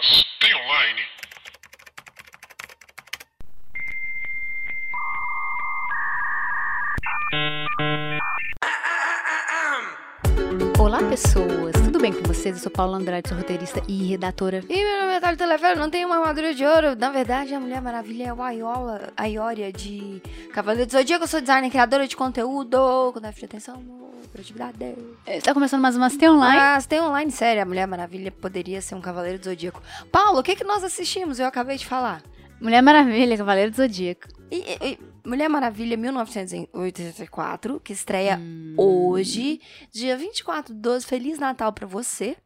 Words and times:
mas 0.00 0.24
tem 0.40 0.54
online. 0.54 1.00
Olá, 10.78 10.98
pessoas! 11.08 11.72
Tudo 11.84 12.00
bem 12.00 12.12
com 12.12 12.22
vocês? 12.22 12.56
Eu 12.56 12.62
sou 12.62 12.72
Paula 12.72 12.96
Andrade, 12.96 13.28
sou 13.28 13.36
roteirista 13.36 13.82
e 13.86 14.08
redatora. 14.08 14.64
E 14.68 14.84
meu 14.84 15.00
nome 15.02 15.14
é 15.14 15.20
Thalita 15.20 15.44
Telefero, 15.44 15.78
não 15.78 15.90
tenho 15.90 16.08
uma 16.08 16.18
armadura 16.18 16.54
de 16.54 16.64
ouro. 16.64 16.96
Na 16.96 17.10
verdade, 17.10 17.54
a 17.54 17.60
Mulher 17.60 17.82
Maravilha 17.82 18.28
é 18.28 18.32
o 18.32 18.42
Aiola, 18.42 19.12
a 19.16 19.26
Ioria 19.26 19.70
de 19.70 20.22
Cavaleiro 20.54 20.86
do 20.86 20.92
Zodíaco. 20.92 21.24
Eu 21.24 21.28
sou 21.28 21.40
designer, 21.40 21.70
criadora 21.70 22.08
de 22.08 22.16
conteúdo, 22.16 23.12
com 23.12 23.20
déficit 23.20 23.40
de 23.40 23.56
atenção, 23.56 23.99
criatividade. 24.32 24.76
Está 25.26 25.52
começando 25.54 25.80
mais 25.80 25.96
uma 25.96 26.08
Tem 26.10 26.28
Online. 26.28 26.56
Mas 26.58 26.86
tem 26.86 27.00
online 27.00 27.30
sério, 27.30 27.62
a 27.62 27.64
Mulher 27.64 27.86
Maravilha 27.86 28.30
poderia 28.30 28.80
ser 28.80 28.94
um 28.94 29.00
Cavaleiro 29.00 29.38
do 29.38 29.44
Zodíaco. 29.44 29.82
Paulo, 30.10 30.38
o 30.40 30.42
que, 30.42 30.56
que 30.56 30.64
nós 30.64 30.82
assistimos? 30.84 31.38
Eu 31.38 31.46
acabei 31.46 31.76
de 31.76 31.86
falar. 31.86 32.22
Mulher 32.60 32.82
Maravilha, 32.82 33.36
Cavaleiro 33.36 33.70
do 33.70 33.76
Zodíaco. 33.76 34.28
E, 34.50 34.56
e- 34.58 34.98
Mulher 35.24 35.48
Maravilha 35.48 35.96
1984, 35.96 37.80
que 37.80 37.92
estreia 37.92 38.40
hoje, 38.76 39.60
dia 39.92 40.16
24 40.16 40.74
de 40.74 40.80
12. 40.80 41.06
Feliz 41.06 41.38
Natal 41.38 41.72
pra 41.72 41.86
você. 41.86 42.36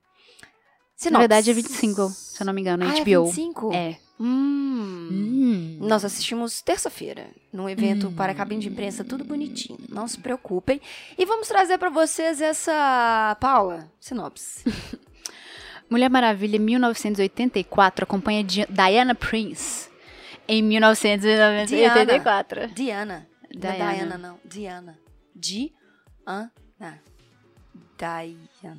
Na 1.11 1.19
verdade 1.19 1.51
é 1.51 1.55
25, 1.55 2.09
se 2.11 2.41
eu 2.43 2.47
não 2.47 2.53
me 2.53 2.61
engano, 2.61 2.85
Ah, 2.85 2.89
na 2.89 2.95
é 2.95 3.01
HBO. 3.01 3.27
25? 3.27 3.73
É. 3.75 3.97
Hum. 4.19 5.09
Hum. 5.11 5.79
Nós 5.81 6.05
assistimos 6.05 6.63
terça-feira, 6.63 7.29
num 7.53 7.69
evento 7.69 8.11
para 8.13 8.33
a 8.33 8.35
cabine 8.35 8.63
de 8.63 8.69
imprensa, 8.69 9.05
tudo 9.05 9.25
bonitinho. 9.25 9.79
Não 9.89 10.09
se 10.09 10.19
preocupem. 10.19 10.81
E 11.19 11.25
vamos 11.27 11.49
trazer 11.49 11.77
para 11.79 11.91
vocês 11.91 12.41
essa. 12.41 13.37
Paula, 13.41 13.91
sinopse. 14.01 14.65
Mulher 15.91 16.09
Maravilha 16.09 16.59
1984 16.59 18.05
acompanha 18.05 18.43
Di- 18.43 18.67
Diana 18.71 19.15
Prince 19.15 19.91
em 20.49 20.63
1984. 20.63 22.69
Diana. 22.69 23.29
Não 23.55 23.71
é 23.71 23.75
Diana. 23.75 23.93
Diana, 23.95 24.19
não. 24.19 24.39
Diana. 24.45 24.99
Diana. 25.35 26.53
Diana. 27.99 28.79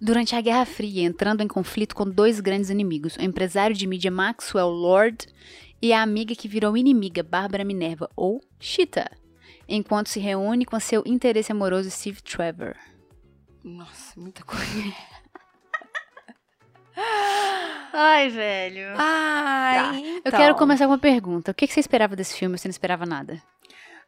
Durante 0.00 0.36
a 0.36 0.40
Guerra 0.40 0.64
Fria, 0.64 1.02
entrando 1.02 1.42
em 1.42 1.48
conflito 1.48 1.94
com 1.94 2.08
dois 2.08 2.38
grandes 2.40 2.70
inimigos, 2.70 3.16
o 3.16 3.22
empresário 3.22 3.74
de 3.74 3.86
mídia 3.86 4.10
Maxwell 4.10 4.68
Lord 4.68 5.26
e 5.82 5.92
a 5.92 6.02
amiga 6.02 6.34
que 6.34 6.46
virou 6.46 6.76
inimiga, 6.76 7.22
Bárbara 7.22 7.64
Minerva, 7.64 8.08
ou 8.14 8.40
Cheetah, 8.60 9.10
enquanto 9.68 10.08
se 10.08 10.20
reúne 10.20 10.64
com 10.64 10.78
seu 10.78 11.02
interesse 11.04 11.50
amoroso 11.50 11.90
Steve 11.90 12.22
Trevor. 12.22 12.74
Nossa, 13.64 14.18
muita 14.18 14.44
coisa. 14.44 14.64
Ai, 17.92 18.28
velho. 18.28 18.94
Ai, 18.96 20.00
Eu 20.00 20.18
então. 20.18 20.32
quero 20.32 20.54
começar 20.54 20.86
com 20.86 20.92
uma 20.92 20.98
pergunta. 20.98 21.50
O 21.50 21.54
que 21.54 21.66
você 21.66 21.80
esperava 21.80 22.14
desse 22.14 22.36
filme 22.36 22.56
você 22.56 22.68
não 22.68 22.72
esperava 22.72 23.04
nada? 23.04 23.42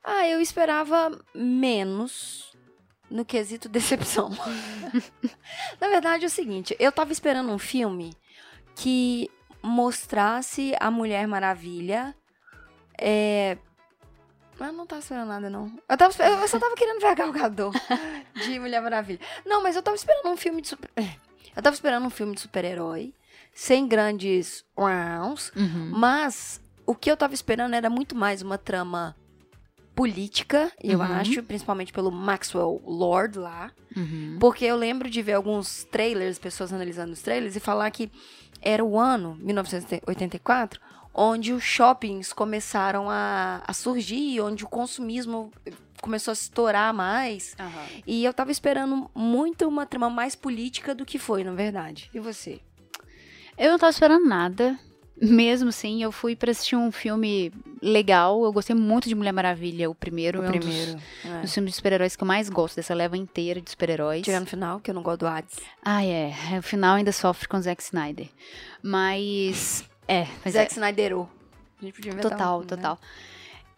Ah, 0.03 0.27
eu 0.27 0.41
esperava 0.41 1.19
menos 1.35 2.50
no 3.11 3.25
quesito 3.25 3.69
decepção. 3.71 4.31
Na 5.81 5.89
verdade 5.89 6.25
é 6.25 6.27
o 6.27 6.31
seguinte, 6.31 6.77
eu 6.79 6.93
tava 6.93 7.13
esperando 7.13 7.51
um 7.51 7.59
filme 7.59 8.15
que 8.75 9.31
mostrasse 9.63 10.75
a 10.79 10.91
Mulher 10.91 11.27
Maravilha. 11.27 12.15
É... 12.99 13.59
Eu 14.59 14.73
não 14.75 14.87
tava 14.87 15.01
esperando 15.01 15.29
nada, 15.29 15.49
não. 15.49 15.73
Eu, 15.89 15.97
tava, 15.97 16.15
eu 16.23 16.47
só 16.47 16.59
tava 16.59 16.77
querendo 16.77 17.01
ver 17.01 17.07
a 17.07 17.15
Gal 17.15 17.33
Gadot 17.33 17.79
de 18.45 18.59
Mulher 18.59 18.83
Maravilha. 18.83 19.21
Não, 19.45 19.63
mas 19.63 19.75
eu 19.75 19.83
tava 19.83 19.97
esperando 19.97 20.29
um 20.29 20.37
filme 20.37 20.61
de 20.61 20.69
super... 20.69 20.91
Eu 20.97 21.63
tava 21.63 21.75
esperando 21.75 22.07
um 22.07 22.11
filme 22.11 22.35
de 22.35 22.43
super-herói, 22.43 23.15
sem 23.53 23.89
grandes 23.89 24.65
rounds, 24.77 25.51
mas 25.91 26.61
o 26.87 26.95
que 26.95 27.11
eu 27.11 27.17
tava 27.17 27.35
esperando 27.35 27.75
era 27.75 27.91
muito 27.91 28.15
mais 28.15 28.43
uma 28.43 28.57
trama 28.57 29.17
política, 30.01 30.73
eu 30.83 30.99
Uhum. 31.01 31.05
acho, 31.05 31.43
principalmente 31.43 31.93
pelo 31.93 32.11
Maxwell 32.11 32.81
Lord 32.87 33.39
lá. 33.39 33.71
Uhum. 33.95 34.39
Porque 34.41 34.65
eu 34.65 34.75
lembro 34.75 35.11
de 35.11 35.21
ver 35.21 35.35
alguns 35.35 35.85
trailers, 35.85 36.39
pessoas 36.39 36.73
analisando 36.73 37.13
os 37.13 37.21
trailers, 37.21 37.55
e 37.55 37.61
falar 37.61 37.91
que 37.91 38.11
era 38.63 38.83
o 38.83 38.99
ano, 38.99 39.37
1984, 39.41 40.81
onde 41.13 41.53
os 41.53 41.63
shoppings 41.63 42.33
começaram 42.33 43.11
a, 43.11 43.63
a 43.67 43.73
surgir, 43.75 44.41
onde 44.41 44.65
o 44.65 44.69
consumismo 44.69 45.53
começou 46.01 46.33
a 46.33 46.35
se 46.35 46.45
estourar 46.45 46.95
mais. 46.95 47.55
E 48.07 48.25
eu 48.25 48.33
tava 48.33 48.51
esperando 48.51 49.11
muito 49.15 49.69
uma 49.69 49.85
trama 49.85 50.09
mais 50.09 50.35
política 50.35 50.95
do 50.95 51.05
que 51.05 51.19
foi, 51.19 51.45
na 51.45 51.53
verdade. 51.53 52.09
E 52.15 52.19
você? 52.19 52.59
Eu 53.59 53.73
não 53.73 53.79
tava 53.79 53.91
esperando 53.91 54.25
nada. 54.27 54.79
Mesmo 55.21 55.69
assim, 55.69 56.03
eu 56.03 56.11
fui 56.11 56.35
pra 56.35 56.51
assistir 56.51 56.77
um 56.77 56.91
filme 56.91 57.53
legal. 57.83 58.43
Eu 58.43 58.53
gostei 58.53 58.75
muito 58.75 59.09
de 59.09 59.15
Mulher 59.15 59.33
Maravilha, 59.33 59.91
o 59.91 59.95
primeiro. 59.95 60.41
O 60.41 60.45
é 60.45 60.49
um 60.49 60.53
primeiro. 60.53 60.95
dos, 60.95 61.03
é. 61.25 61.41
dos 61.43 61.53
filmes 61.53 61.73
de 61.73 61.77
super-heróis 61.77 62.17
que 62.17 62.23
eu 62.23 62.27
mais 62.27 62.49
gosto, 62.49 62.77
dessa 62.77 62.95
leva 62.95 63.17
inteira 63.17 63.61
de 63.61 63.71
super-heróis. 63.71 64.23
Tirando 64.23 64.45
o 64.45 64.49
final, 64.49 64.81
que 64.81 64.91
eu 64.91 64.95
não 64.95 65.03
gosto 65.03 65.21
do 65.21 65.27
Hades. 65.27 65.59
Ah, 65.85 66.03
é. 66.05 66.33
O 66.59 66.63
final 66.63 66.97
ainda 66.97 67.13
sofre 67.13 67.47
com 67.47 67.61
Zack 67.61 67.83
Snyder. 67.83 68.29
Mas. 68.83 69.85
É, 70.09 70.27
mas 70.43 70.55
Zack 70.55 70.73
é. 70.73 70.75
Snyderou. 70.75 71.29
A 71.81 71.85
gente 71.85 71.95
podia 71.95 72.13
inventar 72.13 72.31
Total, 72.31 72.57
um, 72.57 72.61
né? 72.61 72.67
total. 72.67 72.99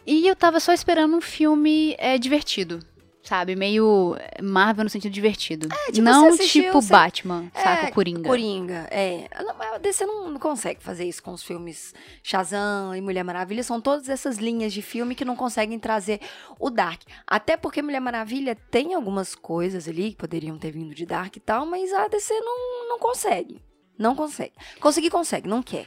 E 0.07 0.27
eu 0.27 0.35
tava 0.35 0.61
só 0.61 0.73
esperando 0.73 1.17
um 1.17 1.21
filme 1.21 1.95
é, 1.99 2.19
divertido. 2.19 2.81
Sabe? 3.23 3.55
Meio 3.55 4.17
Marvel 4.43 4.85
no 4.85 4.91
sentido 4.91 5.13
divertido. 5.13 5.69
tipo, 5.87 6.03
não 6.03 6.29
assistiu, 6.29 6.65
tipo 6.65 6.83
você- 6.83 6.93
Batman, 6.93 7.51
saca? 7.55 7.87
É, 7.87 7.91
Coringa. 7.93 8.29
Coringa, 8.29 8.89
é. 8.91 9.29
A 9.75 9.79
DC 9.79 10.05
não, 10.05 10.29
não 10.29 10.41
consegue 10.41 10.83
fazer 10.83 11.05
isso 11.05 11.23
com 11.23 11.33
os 11.33 11.43
filmes 11.43 11.95
Shazam 12.23 12.95
e 12.97 13.01
Mulher 13.01 13.23
Maravilha. 13.23 13.63
São 13.63 13.81
todas 13.81 14.09
essas 14.09 14.39
linhas 14.39 14.73
de 14.73 14.83
filme 14.83 15.15
que 15.15 15.25
não 15.25 15.37
conseguem 15.37 15.79
trazer 15.79 16.21
o 16.59 16.69
Dark. 16.69 17.03
Até 17.27 17.57
porque 17.57 17.81
Mulher 17.81 18.01
Maravilha 18.01 18.57
tem 18.71 18.93
algumas 18.95 19.35
coisas 19.37 19.87
ali 19.87 20.11
que 20.11 20.17
poderiam 20.17 20.59
ter 20.59 20.73
vindo 20.73 20.95
de 20.95 21.07
Dark 21.07 21.37
e 21.37 21.41
tal, 21.41 21.65
mas 21.65 21.93
a 21.93 22.09
DC 22.09 22.35
não, 22.41 22.89
não 22.89 22.99
consegue. 22.99 23.63
Não 23.97 24.17
consegue. 24.17 24.53
Conseguir 24.81 25.11
consegue, 25.11 25.49
não 25.49 25.63
quer. 25.63 25.87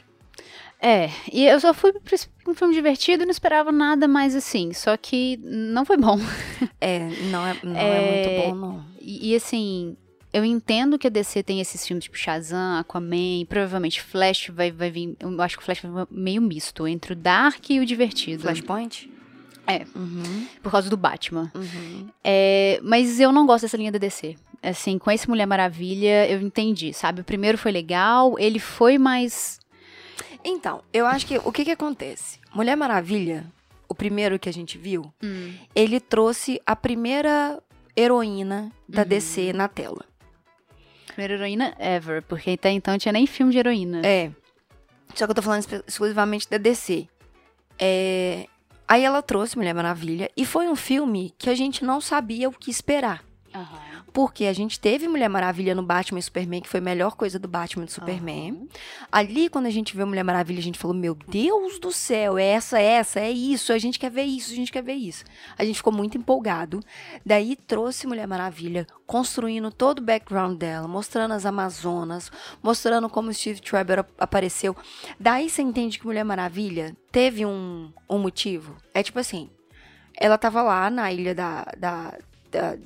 É, 0.86 1.10
e 1.32 1.44
eu 1.44 1.58
só 1.58 1.74
fui 1.74 1.92
pra 1.92 2.16
um 2.46 2.54
filme 2.54 2.72
divertido 2.72 3.24
e 3.24 3.26
não 3.26 3.32
esperava 3.32 3.72
nada 3.72 4.06
mais 4.06 4.36
assim. 4.36 4.72
Só 4.72 4.96
que 4.96 5.36
não 5.42 5.84
foi 5.84 5.96
bom. 5.96 6.16
É, 6.80 7.08
não 7.30 7.44
é, 7.44 7.56
não 7.64 7.76
é, 7.76 7.88
É, 7.88 8.44
muito 8.44 8.54
bom, 8.54 8.54
não. 8.54 8.84
E, 9.00 9.32
e, 9.32 9.34
assim, 9.34 9.96
eu 10.32 10.44
entendo 10.44 10.96
que 10.96 11.08
a 11.08 11.10
DC 11.10 11.42
tem 11.42 11.60
esses 11.60 11.84
filmes 11.84 12.04
tipo 12.04 12.16
Shazam, 12.16 12.78
Aquaman, 12.78 13.44
provavelmente 13.48 14.00
Flash 14.00 14.50
vai, 14.52 14.70
vai 14.70 14.90
vir. 14.90 15.16
Eu 15.18 15.42
acho 15.42 15.56
que 15.56 15.62
o 15.62 15.64
Flash 15.64 15.80
vai 15.80 15.90
vir 15.90 16.08
meio 16.10 16.40
misto 16.40 16.86
entre 16.86 17.14
o 17.14 17.16
Dark 17.16 17.68
e 17.68 17.80
o 17.80 17.86
divertido. 17.86 18.42
Flashpoint? 18.42 19.10
É. 19.66 19.84
Uhum, 19.96 20.46
Por 20.62 20.70
causa 20.70 20.88
do 20.88 20.96
Batman. 20.96 21.50
uhum. 21.52 22.08
É, 22.22 22.78
mas 22.84 23.18
eu 23.18 23.32
não 23.32 23.44
gosto 23.44 23.62
dessa 23.62 23.76
linha 23.76 23.90
da 23.90 23.98
DC. 23.98 24.36
Assim, 24.62 24.98
com 24.98 25.10
esse 25.10 25.28
Mulher 25.28 25.46
Maravilha, 25.46 26.28
eu 26.30 26.40
entendi, 26.40 26.92
sabe? 26.92 27.22
O 27.22 27.24
primeiro 27.24 27.58
foi 27.58 27.72
legal, 27.72 28.38
ele 28.38 28.60
foi 28.60 28.98
mais. 28.98 29.58
Então, 30.48 30.82
eu 30.92 31.06
acho 31.06 31.26
que 31.26 31.38
o 31.38 31.50
que 31.50 31.64
que 31.64 31.70
acontece? 31.72 32.38
Mulher 32.54 32.76
Maravilha, 32.76 33.44
o 33.88 33.94
primeiro 33.94 34.38
que 34.38 34.48
a 34.48 34.52
gente 34.52 34.78
viu, 34.78 35.12
ele 35.74 35.98
trouxe 35.98 36.60
a 36.64 36.76
primeira 36.76 37.60
heroína 37.96 38.70
da 38.88 39.02
Uhum. 39.02 39.08
DC 39.08 39.52
na 39.52 39.66
tela. 39.68 40.04
Primeira 41.08 41.34
heroína 41.34 41.74
ever, 41.78 42.22
porque 42.22 42.50
até 42.50 42.70
então 42.70 42.92
não 42.94 42.98
tinha 42.98 43.12
nem 43.12 43.26
filme 43.26 43.50
de 43.52 43.58
heroína. 43.58 44.02
É. 44.06 44.30
Só 45.14 45.24
que 45.26 45.30
eu 45.30 45.34
tô 45.34 45.42
falando 45.42 45.64
exclusivamente 45.86 46.48
da 46.48 46.58
DC. 46.58 47.08
É, 47.78 48.46
Aí 48.88 49.02
ela 49.02 49.20
trouxe 49.20 49.56
Mulher 49.56 49.74
Maravilha 49.74 50.30
e 50.36 50.46
foi 50.46 50.68
um 50.68 50.76
filme 50.76 51.34
que 51.36 51.50
a 51.50 51.54
gente 51.56 51.84
não 51.84 52.00
sabia 52.00 52.48
o 52.48 52.52
que 52.52 52.70
esperar. 52.70 53.24
Aham. 53.52 53.95
Porque 54.16 54.46
a 54.46 54.52
gente 54.54 54.80
teve 54.80 55.06
Mulher 55.06 55.28
Maravilha 55.28 55.74
no 55.74 55.82
Batman 55.82 56.18
e 56.18 56.22
Superman, 56.22 56.62
que 56.62 56.70
foi 56.70 56.80
a 56.80 56.82
melhor 56.82 57.16
coisa 57.16 57.38
do 57.38 57.46
Batman 57.46 57.82
e 57.82 57.86
do 57.86 57.92
Superman. 57.92 58.66
Ali, 59.12 59.50
quando 59.50 59.66
a 59.66 59.70
gente 59.70 59.94
viu 59.94 60.06
Mulher 60.06 60.22
Maravilha, 60.22 60.58
a 60.58 60.62
gente 60.62 60.78
falou: 60.78 60.96
Meu 60.96 61.14
Deus 61.14 61.78
do 61.78 61.92
céu, 61.92 62.38
é 62.38 62.46
essa, 62.46 62.78
é 62.80 62.84
essa, 62.84 63.20
é 63.20 63.30
isso, 63.30 63.74
a 63.74 63.78
gente 63.78 63.98
quer 63.98 64.10
ver 64.10 64.22
isso, 64.22 64.50
a 64.52 64.56
gente 64.56 64.72
quer 64.72 64.82
ver 64.82 64.94
isso. 64.94 65.22
A 65.58 65.62
gente 65.66 65.76
ficou 65.76 65.92
muito 65.92 66.16
empolgado. 66.16 66.80
Daí 67.26 67.56
trouxe 67.56 68.06
Mulher 68.06 68.26
Maravilha, 68.26 68.86
construindo 69.06 69.70
todo 69.70 69.98
o 69.98 70.02
background 70.02 70.56
dela, 70.56 70.88
mostrando 70.88 71.32
as 71.34 71.44
Amazonas, 71.44 72.32
mostrando 72.62 73.10
como 73.10 73.28
o 73.28 73.34
Steve 73.34 73.60
Trevor 73.60 73.98
ap- 73.98 74.10
apareceu. 74.18 74.74
Daí 75.20 75.50
você 75.50 75.60
entende 75.60 75.98
que 75.98 76.06
Mulher 76.06 76.24
Maravilha 76.24 76.96
teve 77.12 77.44
um, 77.44 77.92
um 78.08 78.18
motivo. 78.18 78.76
É 78.94 79.02
tipo 79.02 79.18
assim: 79.18 79.50
ela 80.18 80.38
tava 80.38 80.62
lá 80.62 80.88
na 80.88 81.12
ilha 81.12 81.34
da- 81.34 81.70
da- 81.76 82.14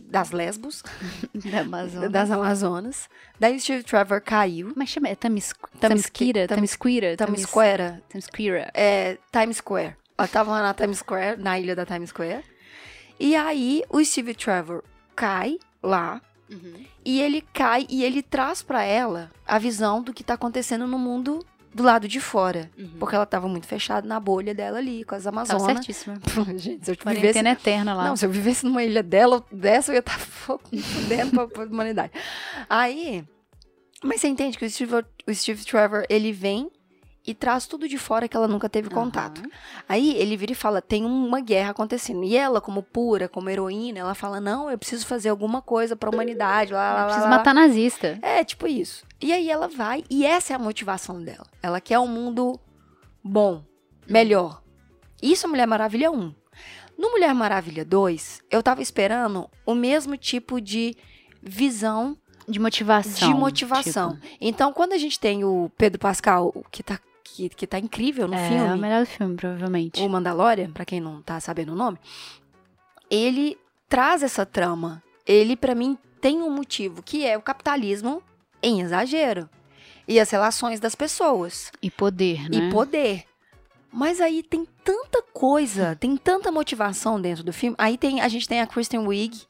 das 0.08 0.30
Lesbos, 0.30 0.82
Da 1.34 1.60
Amazônia. 1.60 2.08
das 2.08 2.30
Amazonas. 2.30 3.08
Daí 3.38 3.56
o 3.56 3.60
Steve 3.60 3.82
Trevor 3.82 4.20
caiu. 4.20 4.70
Como 4.70 4.82
é 4.82 4.86
chama? 4.86 5.08
É 5.08 5.14
Tamis... 5.14 5.52
Tamis- 5.78 5.80
Tamisquira? 5.80 6.46
Tamis- 6.46 6.76
Tamisquira? 6.76 7.16
Times 7.16 7.40
Square. 7.42 8.02
Tamisquira. 8.08 8.70
É, 8.74 9.18
Times 9.32 9.56
Square. 9.58 9.96
Ela 10.18 10.28
tava 10.28 10.50
lá 10.50 10.62
na 10.62 10.74
Times 10.74 10.98
Square, 10.98 11.40
na 11.40 11.58
ilha 11.58 11.74
da 11.74 11.86
Times 11.86 12.10
Square. 12.10 12.44
E 13.18 13.34
aí 13.36 13.82
o 13.88 14.02
Steve 14.04 14.34
Trevor 14.34 14.82
cai 15.14 15.58
lá 15.82 16.20
Uhum. 16.50 16.84
e 17.04 17.20
ele 17.20 17.42
cai 17.54 17.86
e 17.88 18.02
ele 18.02 18.22
traz 18.22 18.60
pra 18.60 18.82
ela 18.82 19.30
a 19.46 19.56
visão 19.56 20.02
do 20.02 20.12
que 20.12 20.24
tá 20.24 20.34
acontecendo 20.34 20.84
no 20.84 20.98
mundo 20.98 21.46
do 21.74 21.82
lado 21.82 22.08
de 22.08 22.20
fora. 22.20 22.70
Uhum. 22.78 22.90
Porque 22.98 23.14
ela 23.14 23.26
tava 23.26 23.48
muito 23.48 23.66
fechada 23.66 24.06
na 24.06 24.18
bolha 24.18 24.54
dela 24.54 24.78
ali, 24.78 25.04
com 25.04 25.14
as 25.14 25.24
Tava 25.24 25.36
Amazonas. 25.36 25.64
certíssima. 25.64 26.14
Gente, 26.58 26.84
se 26.84 26.90
eu 26.90 26.96
vivesse 26.96 27.02
Quarentena 27.02 27.50
eterna 27.50 27.94
lá. 27.94 28.04
Não, 28.04 28.16
se 28.16 28.26
eu 28.26 28.30
vivesse 28.30 28.64
numa 28.64 28.82
ilha 28.82 29.02
dela, 29.02 29.44
dessa, 29.50 29.92
eu 29.92 29.94
ia 29.94 30.00
estar 30.00 30.18
fudendo 30.18 31.30
pra, 31.32 31.46
pra 31.46 31.64
humanidade. 31.64 32.12
Aí. 32.68 33.24
Mas 34.02 34.20
você 34.20 34.28
entende 34.28 34.56
que 34.56 34.64
o 34.64 34.70
Steve, 34.70 34.94
o 35.26 35.34
Steve 35.34 35.64
Trevor, 35.64 36.04
ele 36.08 36.32
vem 36.32 36.70
e 37.26 37.34
traz 37.34 37.66
tudo 37.66 37.86
de 37.88 37.98
fora 37.98 38.26
que 38.26 38.36
ela 38.36 38.48
nunca 38.48 38.68
teve 38.68 38.88
contato. 38.90 39.40
Aham. 39.40 39.50
Aí 39.88 40.16
ele 40.16 40.36
vira 40.36 40.52
e 40.52 40.54
fala: 40.54 40.80
tem 40.80 41.04
uma 41.04 41.40
guerra 41.40 41.70
acontecendo. 41.70 42.24
E 42.24 42.36
ela, 42.36 42.60
como 42.60 42.82
pura, 42.82 43.28
como 43.28 43.50
heroína, 43.50 43.98
ela 44.00 44.14
fala: 44.14 44.40
não, 44.40 44.70
eu 44.70 44.78
preciso 44.78 45.06
fazer 45.06 45.28
alguma 45.28 45.60
coisa 45.60 45.94
pra 45.94 46.10
humanidade. 46.10 46.72
Lá, 46.72 46.92
lá, 46.92 46.94
lá, 47.00 47.04
Precisa 47.06 47.24
lá. 47.28 47.30
matar 47.30 47.54
nazista. 47.54 48.18
É, 48.22 48.42
tipo 48.42 48.66
isso. 48.66 49.04
E 49.20 49.32
aí 49.32 49.50
ela 49.50 49.68
vai, 49.68 50.02
e 50.08 50.24
essa 50.24 50.52
é 50.52 50.56
a 50.56 50.58
motivação 50.58 51.22
dela. 51.22 51.46
Ela 51.62 51.80
quer 51.80 51.98
um 51.98 52.06
mundo 52.08 52.58
bom, 53.22 53.62
melhor. 54.08 54.62
Isso 55.22 55.46
é 55.46 55.48
Mulher 55.50 55.66
Maravilha 55.66 56.10
1. 56.10 56.34
No 56.96 57.10
Mulher 57.10 57.34
Maravilha 57.34 57.84
2, 57.84 58.42
eu 58.50 58.62
tava 58.62 58.80
esperando 58.82 59.48
o 59.66 59.74
mesmo 59.74 60.16
tipo 60.16 60.60
de 60.60 60.96
visão 61.42 62.16
De 62.48 62.58
motivação. 62.58 63.28
de 63.28 63.34
motivação. 63.34 64.14
tipo. 64.16 64.36
Então, 64.40 64.72
quando 64.72 64.92
a 64.94 64.98
gente 64.98 65.18
tem 65.20 65.44
o 65.44 65.70
Pedro 65.76 65.98
Pascal, 65.98 66.54
que 66.70 66.82
tá, 66.82 66.98
que, 67.34 67.48
que 67.48 67.66
tá 67.66 67.78
incrível 67.78 68.26
no 68.26 68.34
é, 68.34 68.48
filme, 68.48 68.66
é 68.66 68.74
o 68.74 68.78
melhor 68.78 69.06
filme, 69.06 69.36
provavelmente. 69.36 70.00
o 70.00 70.08
Mandalorian, 70.08 70.70
pra 70.70 70.84
quem 70.84 71.00
não 71.00 71.22
tá 71.22 71.40
sabendo 71.40 71.72
o 71.72 71.76
nome, 71.76 71.98
ele 73.10 73.58
traz 73.88 74.22
essa 74.22 74.46
trama. 74.46 75.02
Ele, 75.26 75.56
pra 75.56 75.74
mim, 75.74 75.98
tem 76.20 76.42
um 76.42 76.50
motivo, 76.50 77.02
que 77.02 77.24
é 77.24 77.36
o 77.36 77.42
capitalismo 77.42 78.22
em 78.62 78.80
exagero. 78.80 79.48
E 80.06 80.18
as 80.18 80.30
relações 80.30 80.80
das 80.80 80.94
pessoas. 80.94 81.70
E 81.80 81.90
poder, 81.90 82.48
né? 82.50 82.68
E 82.68 82.70
poder. 82.70 83.24
Mas 83.92 84.20
aí 84.20 84.42
tem 84.42 84.66
tanta 84.84 85.22
coisa, 85.32 85.96
tem 85.96 86.16
tanta 86.16 86.50
motivação 86.50 87.20
dentro 87.20 87.42
do 87.42 87.52
filme. 87.52 87.76
Aí 87.78 87.96
tem, 87.98 88.20
a 88.20 88.28
gente 88.28 88.48
tem 88.48 88.60
a 88.60 88.66
Kristen 88.66 89.00
Wiig, 89.00 89.42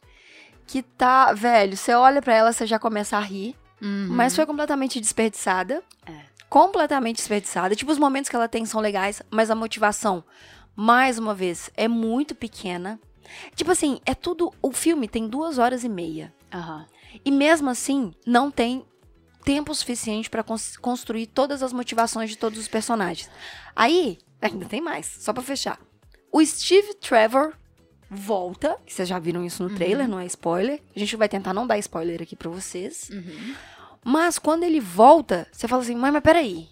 que 0.67 0.83
tá, 0.83 1.33
velho, 1.33 1.77
você 1.77 1.95
olha 1.95 2.23
pra 2.23 2.35
ela, 2.35 2.53
você 2.53 2.67
já 2.67 2.79
começa 2.79 3.17
a 3.17 3.21
rir. 3.21 3.55
Uhum. 3.81 4.09
Mas 4.11 4.37
foi 4.37 4.47
completamente 4.47 5.01
desperdiçada. 5.01 5.83
É. 6.07 6.20
Completamente 6.51 7.17
desperdiçada. 7.17 7.75
Tipo, 7.77 7.93
os 7.93 7.99
momentos 7.99 8.29
que 8.29 8.37
ela 8.37 8.49
tem 8.49 8.67
são 8.67 8.81
legais, 8.81 9.23
mas 9.31 9.51
a 9.51 9.55
motivação, 9.55 10.23
mais 10.77 11.17
uma 11.19 11.35
vez, 11.35 11.71
é 11.77 11.87
muito 11.89 12.35
pequena. 12.35 13.01
Tipo 13.55 13.71
assim, 13.71 14.01
é 14.05 14.15
tudo. 14.15 14.53
O 14.61 14.73
filme 14.73 15.09
tem 15.09 15.29
duas 15.29 15.57
horas 15.59 15.85
e 15.85 15.89
meia. 15.89 16.35
Aham. 16.53 16.85
E 17.25 17.31
mesmo 17.31 17.71
assim, 17.71 18.13
não 18.27 18.51
tem 18.51 18.85
tempo 19.45 19.75
suficiente 19.75 20.29
pra 20.29 20.43
cons- 20.43 20.77
construir 20.77 21.27
todas 21.29 21.63
as 21.63 21.73
motivações 21.73 22.29
de 22.31 22.37
todos 22.37 22.59
os 22.59 22.69
personagens. 22.69 23.31
Aí, 23.75 24.19
ainda 24.43 24.67
tem 24.67 24.81
mais, 24.81 25.07
só 25.07 25.33
pra 25.33 25.43
fechar. 25.43 25.79
O 26.33 26.45
Steve 26.45 26.95
Trevor 26.95 27.55
volta, 28.11 28.77
vocês 28.87 29.09
já 29.09 29.19
viram 29.21 29.45
isso 29.45 29.63
no 29.63 29.75
trailer, 29.75 30.09
não 30.09 30.19
é 30.19 30.27
spoiler. 30.27 30.81
A 30.95 30.99
gente 30.99 31.15
vai 31.17 31.29
tentar 31.29 31.55
não 31.55 31.67
dar 31.67 31.79
spoiler 31.79 32.21
aqui 32.21 32.35
pra 32.35 32.51
vocês. 32.51 33.09
Uhum. 33.13 33.55
Mas 34.05 34.39
quando 34.39 34.63
ele 34.63 34.81
volta, 34.81 35.47
você 35.53 35.69
fala 35.69 35.83
assim, 35.83 35.95
mas, 35.95 36.13
mas 36.13 36.23
peraí. 36.23 36.69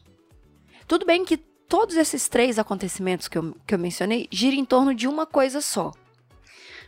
Tudo 0.87 1.05
bem 1.05 1.25
que 1.25 1.37
todos 1.37 1.97
esses 1.97 2.29
três 2.29 2.59
acontecimentos 2.59 3.29
que 3.29 3.37
eu, 3.37 3.55
que 3.67 3.75
eu 3.75 3.79
mencionei 3.79 4.27
giram 4.31 4.57
em 4.57 4.65
torno 4.65 4.95
de 4.95 5.07
uma 5.07 5.27
coisa 5.27 5.61
só. 5.61 5.93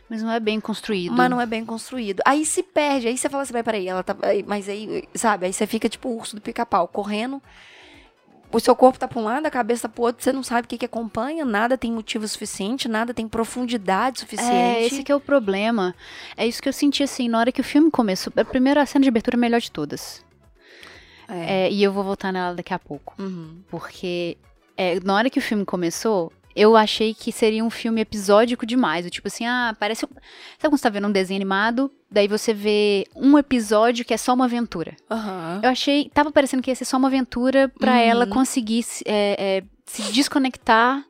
Mas 0.09 0.21
não 0.21 0.31
é 0.31 0.41
bem 0.41 0.59
construído. 0.59 1.13
Mas 1.13 1.29
não 1.29 1.39
é 1.39 1.45
bem 1.45 1.63
construído. 1.63 2.21
Aí 2.25 2.45
se 2.45 2.61
perde, 2.61 3.07
aí 3.07 3.17
você 3.17 3.29
fala 3.29 3.43
assim, 3.43 3.53
mas 3.53 3.63
peraí, 3.63 3.87
ela 3.87 4.03
tá. 4.03 4.13
Mas 4.45 4.67
aí, 4.67 5.07
sabe, 5.13 5.45
aí 5.45 5.53
você 5.53 5.65
fica 5.65 5.87
tipo 5.87 6.09
o 6.09 6.17
urso 6.17 6.35
do 6.35 6.41
pica-pau, 6.41 6.85
correndo. 6.87 7.41
O 8.51 8.59
seu 8.59 8.75
corpo 8.75 8.99
tá 8.99 9.07
pra 9.07 9.17
um 9.17 9.23
lado, 9.23 9.45
a 9.45 9.49
cabeça 9.49 9.83
tá 9.83 9.89
pro 9.89 10.03
outro, 10.03 10.21
você 10.21 10.33
não 10.33 10.43
sabe 10.43 10.65
o 10.65 10.67
que 10.67 10.77
que 10.77 10.85
acompanha, 10.85 11.45
nada 11.45 11.77
tem 11.77 11.89
motivo 11.89 12.27
suficiente, 12.27 12.89
nada 12.89 13.13
tem 13.13 13.25
profundidade 13.25 14.19
suficiente. 14.19 14.53
É, 14.53 14.85
esse 14.85 15.03
que 15.03 15.11
é 15.13 15.15
o 15.15 15.21
problema. 15.21 15.95
É 16.35 16.45
isso 16.45 16.61
que 16.61 16.67
eu 16.67 16.73
senti 16.73 17.01
assim, 17.01 17.29
na 17.29 17.39
hora 17.39 17.51
que 17.51 17.61
o 17.61 17.63
filme 17.63 17.89
começou. 17.89 18.33
A 18.35 18.43
primeira 18.43 18.85
cena 18.85 19.03
de 19.03 19.07
abertura 19.07 19.37
é 19.37 19.39
a 19.39 19.39
melhor 19.39 19.61
de 19.61 19.71
todas. 19.71 20.25
É. 21.31 21.65
É, 21.67 21.71
e 21.71 21.81
eu 21.81 21.91
vou 21.93 22.03
voltar 22.03 22.31
nela 22.31 22.53
daqui 22.53 22.73
a 22.73 22.79
pouco. 22.79 23.15
Uhum. 23.17 23.61
Porque 23.69 24.37
é, 24.75 24.99
na 24.99 25.15
hora 25.15 25.29
que 25.29 25.39
o 25.39 25.41
filme 25.41 25.63
começou, 25.63 26.31
eu 26.53 26.75
achei 26.75 27.13
que 27.13 27.31
seria 27.31 27.63
um 27.63 27.69
filme 27.69 28.01
episódico 28.01 28.65
demais. 28.65 29.09
Tipo 29.09 29.29
assim, 29.29 29.45
ah, 29.45 29.73
parece. 29.79 30.01
Sabe 30.01 30.11
quando 30.63 30.75
você 30.77 30.83
tá 30.83 30.89
vendo 30.89 31.07
um 31.07 31.11
desenho 31.11 31.37
animado? 31.37 31.89
Daí 32.11 32.27
você 32.27 32.53
vê 32.53 33.05
um 33.15 33.37
episódio 33.37 34.03
que 34.03 34.13
é 34.13 34.17
só 34.17 34.33
uma 34.33 34.43
aventura. 34.45 34.93
Aham. 35.09 35.61
Eu 35.63 35.69
achei. 35.69 36.09
Tava 36.13 36.29
parecendo 36.31 36.61
que 36.61 36.69
ia 36.69 36.75
ser 36.75 36.83
só 36.83 36.97
uma 36.97 37.07
aventura 37.07 37.69
pra 37.79 37.93
Uhum. 37.93 37.97
ela 37.99 38.27
conseguir 38.27 38.83
se- 38.83 39.03
é, 39.07 39.35
é, 39.59 39.63
se 39.85 40.11
desconectar. 40.11 41.05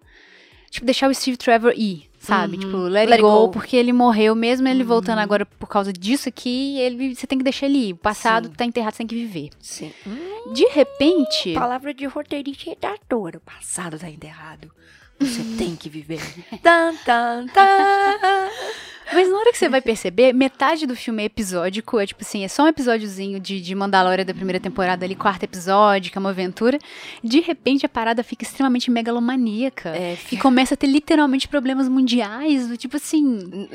Tipo, 0.69 0.85
deixar 0.85 1.09
o 1.09 1.13
Steve 1.15 1.35
Trevor 1.37 1.73
ir, 1.75 2.09
sabe? 2.21 2.53
Uhum. 2.55 2.59
Tipo, 2.61 2.77
let, 2.77 3.09
Let 3.09 3.13
it 3.15 3.21
go, 3.21 3.29
go. 3.47 3.49
porque 3.49 3.75
ele 3.75 3.91
morreu, 3.91 4.35
mesmo 4.35 4.67
ele 4.67 4.83
Uhum. 4.83 4.87
voltando 4.87 5.19
agora 5.19 5.45
por 5.45 5.67
causa 5.67 5.91
disso 5.91 6.29
aqui, 6.29 6.77
ele, 6.79 7.15
você 7.15 7.25
tem 7.27 7.37
que 7.37 7.43
deixar 7.43 7.65
ele 7.65 7.89
ir. 7.89 7.93
O 7.93 7.97
passado 7.97 8.47
Sim. 8.47 8.53
tá 8.53 8.63
enterrado, 8.65 8.93
você 8.93 8.97
tem 8.99 9.07
que 9.07 9.15
viver. 9.15 9.49
Sim. 9.59 9.91
De 10.53 10.65
repente. 10.67 11.53
Palavra 11.53 11.93
de 11.93 12.05
roteirista 12.05 12.63
e 12.65 12.69
redator. 12.69 13.33
O 13.35 13.39
passado 13.39 13.97
tá 13.99 14.09
enterrado. 14.09 14.71
Você 15.19 15.41
tem 15.57 15.75
que 15.75 15.89
viver. 15.89 16.21
tan, 16.63 16.95
tan, 17.05 17.47
tan. 17.47 18.15
Mas 19.13 19.29
na 19.29 19.37
hora 19.37 19.51
que 19.51 19.57
você 19.57 19.67
vai 19.67 19.81
perceber, 19.81 20.33
metade 20.33 20.85
do 20.85 20.95
filme 20.95 21.23
é 21.23 21.25
episódico, 21.25 21.99
é 21.99 22.05
tipo 22.05 22.21
assim, 22.23 22.43
é 22.43 22.47
só 22.47 22.63
um 22.63 22.67
episódiozinho 22.67 23.39
de, 23.39 23.59
de 23.61 23.75
Mandalorian 23.75 24.25
da 24.25 24.33
primeira 24.33 24.59
temporada 24.59 25.03
ali, 25.05 25.15
quarto 25.15 25.43
episódio, 25.43 26.11
que 26.11 26.17
é 26.17 26.19
uma 26.19 26.29
aventura. 26.29 26.77
De 27.23 27.39
repente 27.41 27.85
a 27.85 27.89
parada 27.89 28.23
fica 28.23 28.43
extremamente 28.43 28.89
megalomaníaca. 28.89 29.89
É, 29.89 30.17
E 30.31 30.37
começa 30.37 30.73
a 30.73 30.77
ter 30.77 30.87
literalmente 30.87 31.47
problemas 31.47 31.87
mundiais, 31.89 32.67
do 32.67 32.77
tipo 32.77 32.97
assim. 32.97 33.67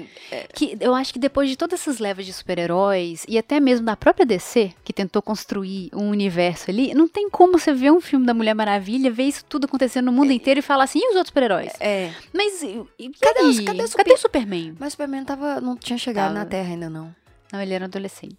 Que 0.55 0.77
eu 0.81 0.95
acho 0.95 1.13
que 1.13 1.19
depois 1.19 1.49
de 1.51 1.57
todas 1.57 1.81
essas 1.81 1.99
levas 1.99 2.25
de 2.25 2.33
super-heróis, 2.33 3.25
e 3.29 3.37
até 3.39 3.61
mesmo 3.61 3.85
da 3.87 3.97
própria 3.97 4.25
DC, 4.27 4.73
que 4.85 4.93
tentou 4.93 5.21
construir 5.23 5.91
um 5.95 6.09
universo 6.11 6.71
ali, 6.71 6.95
não 6.95 7.07
tem 7.09 7.29
como 7.29 7.59
você 7.59 7.73
ver 7.73 7.91
um 7.93 8.01
filme 8.01 8.25
da 8.27 8.33
Mulher 8.35 8.55
Maravilha, 8.55 9.11
ver 9.11 9.25
isso 9.25 9.45
tudo 9.49 9.67
acontecendo 9.67 10.07
no 10.07 10.13
mundo 10.13 10.33
inteiro 10.33 10.61
e 10.61 10.63
falar 10.63 10.85
assim, 10.85 10.99
e 11.01 11.11
os 11.11 11.17
outros 11.17 11.29
super-heróis? 11.29 11.73
É. 11.81 12.11
Mas 12.33 12.63
e, 12.63 12.81
e 12.99 13.11
Cadê 13.21 13.41
os- 13.43 13.61
cadê 13.61 13.83
o 13.85 13.89
cadê 13.91 14.13
o 14.13 14.17
Superman? 14.19 14.75
Mas 14.79 14.95
o 14.95 14.97
Superman 15.21 15.25
tava, 15.25 15.61
não 15.61 15.77
tinha 15.77 15.99
chegado 15.99 16.29
Tava. 16.33 16.39
na 16.41 16.47
Terra 16.47 16.69
ainda, 16.71 16.91
não. 16.91 17.15
Não, 17.53 17.61
ele 17.61 17.73
era 17.75 17.85
adolescente. 17.87 18.37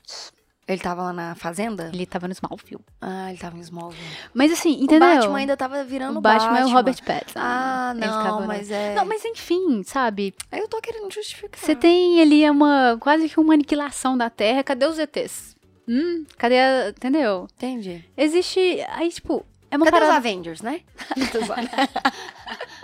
Ele 0.67 0.81
tava 0.81 1.01
lá 1.01 1.13
na 1.13 1.33
fazenda? 1.33 1.89
Ele 1.93 2.05
tava 2.05 2.27
no 2.27 2.33
Smallville. 2.33 2.83
Ah, 2.99 3.29
ele 3.29 3.37
tava 3.39 3.57
em 3.57 3.61
Smallville. 3.61 4.03
Mas 4.33 4.51
assim, 4.51 4.71
O 4.77 4.83
entendeu? 4.83 4.99
Batman 5.15 5.37
ainda 5.37 5.55
tava 5.55 5.81
virando 5.85 6.17
o 6.17 6.21
Batman, 6.21 6.59
é 6.59 6.65
o 6.65 6.69
Robert 6.69 7.01
Pattinson. 7.05 7.39
Ah, 7.39 7.93
Ele 7.95 8.05
não, 8.05 8.23
tava 8.23 8.41
no- 8.41 8.47
mas 8.47 8.69
é... 8.69 8.93
Não, 8.93 9.05
mas 9.05 9.23
enfim, 9.23 9.81
sabe? 9.83 10.33
Aí 10.51 10.59
eu 10.59 10.67
tô 10.67 10.81
querendo 10.81 11.09
justificar. 11.09 11.57
Você 11.59 11.73
tem 11.73 12.21
ali 12.21 12.49
uma 12.49 12.97
quase 12.99 13.29
que 13.29 13.39
uma 13.39 13.53
aniquilação 13.53 14.17
da 14.17 14.29
Terra. 14.29 14.61
Cadê 14.61 14.85
os 14.85 14.99
ETs? 14.99 15.55
Hum, 15.87 16.25
cadê 16.37 16.59
a. 16.59 16.89
Entendeu? 16.89 17.47
Entendi. 17.55 18.03
Existe. 18.17 18.59
Aí, 18.89 19.09
tipo, 19.09 19.45
é 19.71 19.77
uma 19.77 19.85
Cadê 19.85 19.95
os 19.97 20.01
parada. 20.03 20.17
Avengers, 20.17 20.59
né? 20.61 20.81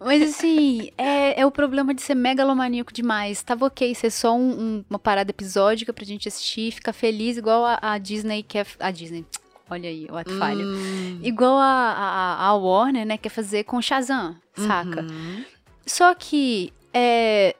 Mas 0.00 0.22
assim, 0.22 0.90
é, 0.96 1.40
é 1.40 1.46
o 1.46 1.50
problema 1.50 1.94
de 1.94 2.02
ser 2.02 2.14
megalomaníaco 2.14 2.92
demais. 2.92 3.42
Tava 3.42 3.66
ok 3.66 3.94
ser 3.94 4.10
só 4.10 4.34
um- 4.36 4.60
um- 4.60 4.84
uma 4.88 4.98
parada 4.98 5.30
episódica 5.30 5.92
pra 5.92 6.04
gente 6.04 6.28
assistir, 6.28 6.70
ficar 6.72 6.92
feliz, 6.92 7.36
igual 7.36 7.64
a, 7.64 7.78
a 7.80 7.98
Disney 7.98 8.42
quer. 8.42 8.66
A 8.80 8.90
Disney. 8.90 9.24
Olha 9.68 9.88
aí, 9.88 10.06
o 10.10 10.16
ato 10.16 10.36
falho. 10.38 10.64
Hum. 10.66 11.18
Igual 11.22 11.56
a, 11.58 11.64
a, 11.64 12.46
a 12.46 12.54
Warner, 12.54 13.04
né, 13.04 13.16
quer 13.18 13.30
fazer 13.30 13.64
com 13.64 13.82
Shazam, 13.82 14.36
saca? 14.56 15.00
Uhum. 15.02 15.44
Só 15.84 16.14
que 16.14 16.72
é. 16.94 17.56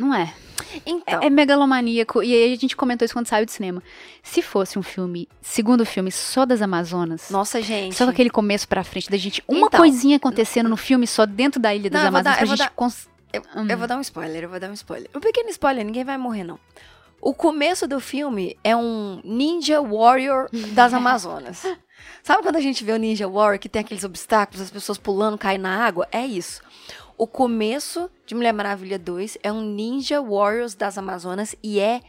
Não 0.00 0.14
é. 0.14 0.32
Então, 0.86 1.20
É, 1.22 1.26
é 1.26 1.30
megalomaníaco. 1.30 2.22
E 2.22 2.32
aí 2.32 2.52
a 2.52 2.56
gente 2.56 2.76
comentou 2.76 3.04
isso 3.04 3.14
quando 3.14 3.26
saiu 3.26 3.44
do 3.44 3.50
cinema. 3.50 3.82
Se 4.22 4.40
fosse 4.42 4.78
um 4.78 4.82
filme, 4.82 5.28
segundo 5.42 5.84
filme, 5.84 6.10
só 6.12 6.46
das 6.46 6.62
Amazonas. 6.62 7.28
nossa, 7.30 7.60
gente. 7.60 7.94
Só 7.96 8.04
com 8.04 8.10
aquele 8.10 8.30
começo 8.30 8.68
pra 8.68 8.84
frente 8.84 9.10
da 9.10 9.16
gente, 9.16 9.42
uma 9.48 9.66
Então. 9.66 9.80
coisinha 9.80 10.16
acontecendo 10.16 10.68
no 10.68 10.76
filme 10.76 11.06
só 11.06 11.26
dentro 11.26 11.60
da 11.60 11.74
Ilha 11.74 11.90
das 11.90 12.00
Não, 12.02 12.08
Amazonas 12.08 12.38
dar- 12.38 12.46
pra 12.46 12.56
gente 12.56 12.70
cons- 12.74 13.08
Eu, 13.32 13.42
Hum. 13.56 13.66
eu 13.68 13.78
vou 13.78 13.86
dar 13.86 13.96
um 13.96 14.00
spoiler, 14.00 14.42
eu 14.44 14.48
vou 14.48 14.58
dar 14.60 14.68
um 14.70 14.72
spoiler. 14.74 15.08
Um 15.14 15.20
pequeno 15.20 15.48
spoiler, 15.50 15.84
ninguém 15.84 16.04
vai 16.04 16.18
morrer, 16.18 16.42
não. 16.44 16.58
O 17.20 17.32
começo 17.34 17.86
do 17.86 18.00
filme 18.00 18.56
é 18.64 18.74
um 18.74 19.20
Ninja 19.22 19.80
Warrior 19.80 20.48
das 20.72 20.92
Amazonas. 20.94 21.62
Sabe 22.22 22.42
quando 22.42 22.56
a 22.56 22.60
gente 22.60 22.82
vê 22.84 22.92
o 22.92 22.96
Ninja 22.96 23.28
Warrior 23.28 23.58
que 23.58 23.68
tem 23.68 23.80
aqueles 23.80 24.04
obstáculos, 24.04 24.60
as 24.62 24.70
pessoas 24.70 24.98
pulando, 24.98 25.36
caindo 25.38 25.62
na 25.62 25.84
água? 25.84 26.08
É 26.10 26.24
isso. 26.26 26.60
O 27.20 27.26
começo 27.26 28.10
de 28.24 28.34
Mulher 28.34 28.54
Maravilha 28.54 28.98
2 28.98 29.36
é 29.42 29.52
um 29.52 29.60
Ninja 29.60 30.22
Warriors 30.22 30.74
das 30.74 30.96
Amazonas 30.96 31.54
e 31.62 31.78
é 31.78 32.00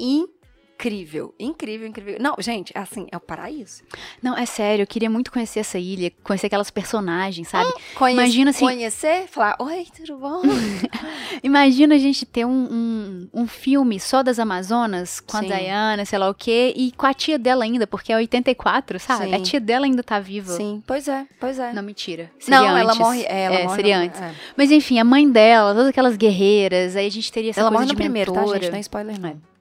incrível, 0.00 0.33
incrível, 0.76 1.34
incrível. 1.38 2.16
Não, 2.20 2.34
gente, 2.38 2.72
assim, 2.74 3.06
é 3.10 3.16
o 3.16 3.20
paraíso. 3.20 3.82
Não, 4.22 4.36
é 4.36 4.44
sério, 4.46 4.82
eu 4.82 4.86
queria 4.86 5.08
muito 5.08 5.30
conhecer 5.32 5.60
essa 5.60 5.78
ilha, 5.78 6.12
conhecer 6.22 6.46
aquelas 6.46 6.70
personagens, 6.70 7.48
sabe? 7.48 7.72
Conhece- 7.94 8.20
Imagina 8.20 8.50
assim- 8.50 8.64
Conhecer, 8.64 9.26
falar, 9.28 9.56
oi, 9.60 9.86
tudo 9.96 10.16
bom? 10.18 10.42
Imagina 11.42 11.94
a 11.94 11.98
gente 11.98 12.24
ter 12.26 12.44
um, 12.44 12.50
um, 12.70 13.28
um 13.42 13.46
filme 13.46 13.98
só 14.00 14.22
das 14.22 14.38
Amazonas, 14.38 15.20
com 15.20 15.38
Sim. 15.38 15.52
a 15.52 15.56
Diana, 15.56 16.04
sei 16.04 16.18
lá 16.18 16.28
o 16.28 16.34
quê, 16.34 16.72
e 16.76 16.92
com 16.92 17.06
a 17.06 17.14
tia 17.14 17.38
dela 17.38 17.64
ainda, 17.64 17.86
porque 17.86 18.12
é 18.12 18.16
84, 18.16 18.98
sabe? 18.98 19.24
Sim. 19.26 19.34
A 19.34 19.40
tia 19.42 19.60
dela 19.60 19.86
ainda 19.86 20.02
tá 20.02 20.18
viva. 20.20 20.52
Sim, 20.56 20.82
pois 20.86 21.08
é, 21.08 21.26
pois 21.38 21.58
é. 21.58 21.72
Não, 21.72 21.82
mentira. 21.82 22.30
Seria 22.38 22.60
Não, 22.60 22.76
ela 22.76 22.90
antes. 22.92 22.98
morre, 22.98 23.22
é, 23.24 23.42
ela 23.44 23.54
É, 23.56 23.62
morre 23.64 23.76
seria 23.76 23.98
antes. 23.98 24.20
é. 24.20 24.34
Mas 24.56 24.70
enfim, 24.70 24.98
a 24.98 25.04
mãe 25.04 25.28
dela, 25.30 25.72
todas 25.72 25.88
aquelas 25.88 26.16
guerreiras, 26.16 26.96
aí 26.96 27.06
a 27.06 27.10
gente 27.10 27.30
teria 27.32 27.50
essa 27.50 27.60
Ela 27.60 27.68
coisa 27.70 27.80
morre 27.82 27.92
no 27.92 27.96
de 27.96 28.02
primeiro, 28.02 28.32
tá, 28.32 28.40
mentora. 28.40 28.60
gente? 28.60 28.70
Não 28.70 28.78
é 28.78 28.80
spoiler, 28.80 29.20
não. 29.20 29.53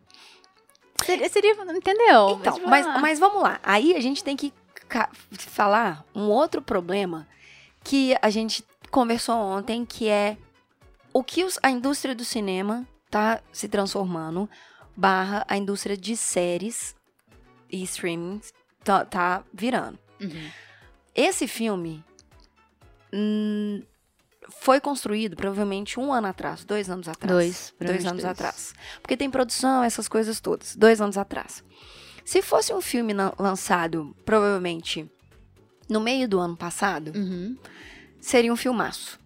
Seria, 1.06 1.30
seria- 1.30 1.54
entendeu? 1.76 2.38
Então, 2.40 2.60
mas, 2.68 2.86
ah, 2.88 3.00
mas 3.00 3.20
vamos 3.20 3.42
lá. 3.42 3.60
Aí 3.64 3.96
a 3.96 4.00
gente 4.00 4.24
tem 4.24 4.36
que 4.36 4.54
falar 5.38 6.06
um 6.16 6.30
outro 6.30 6.62
problema 6.62 7.28
que 7.84 8.16
a 8.22 8.30
gente 8.30 8.64
conversou 8.92 9.36
ontem, 9.36 9.86
que 9.86 10.08
é 10.08 10.38
o 11.12 11.24
que 11.24 11.44
os- 11.44 11.60
a 11.64 11.70
indústria 11.70 12.14
do 12.16 12.24
cinema 12.26 12.88
tá 13.10 13.42
se 13.52 13.68
transformando, 13.68 14.50
barra 14.96 15.46
a 15.48 15.58
indústria 15.58 15.98
de 15.98 16.16
séries 16.16 16.96
e 17.72 17.82
streaming 17.84 18.40
tá, 18.84 19.04
tá 19.06 19.44
virando. 19.54 19.98
Uhum. 20.22 20.50
Esse 21.16 21.48
filme 21.48 22.04
hum, 23.12 23.84
foi 24.50 24.80
construído 24.80 25.36
provavelmente 25.36 26.00
um 26.00 26.12
ano 26.14 26.28
atrás, 26.28 26.64
dois 26.64 26.90
anos 26.90 27.08
atrás. 27.08 27.32
Dois, 27.34 27.74
Dois 27.80 28.06
anos 28.06 28.24
dois. 28.24 28.26
atrás. 28.32 28.74
Porque 29.02 29.18
tem 29.18 29.30
produção, 29.30 29.84
essas 29.84 30.08
coisas 30.08 30.40
todas. 30.40 30.76
Dois 30.76 31.00
anos 31.02 31.18
atrás. 31.18 31.64
Se 32.26 32.42
fosse 32.42 32.74
um 32.74 32.82
filme 32.82 33.14
lançado, 33.38 34.16
provavelmente, 34.26 35.10
no 35.90 36.00
meio 36.00 36.28
do 36.28 36.40
ano 36.40 36.56
passado, 36.56 37.12
Uhum. 37.16 37.58
seria 38.20 38.52
um 38.52 38.56
filmaço. 38.56 39.20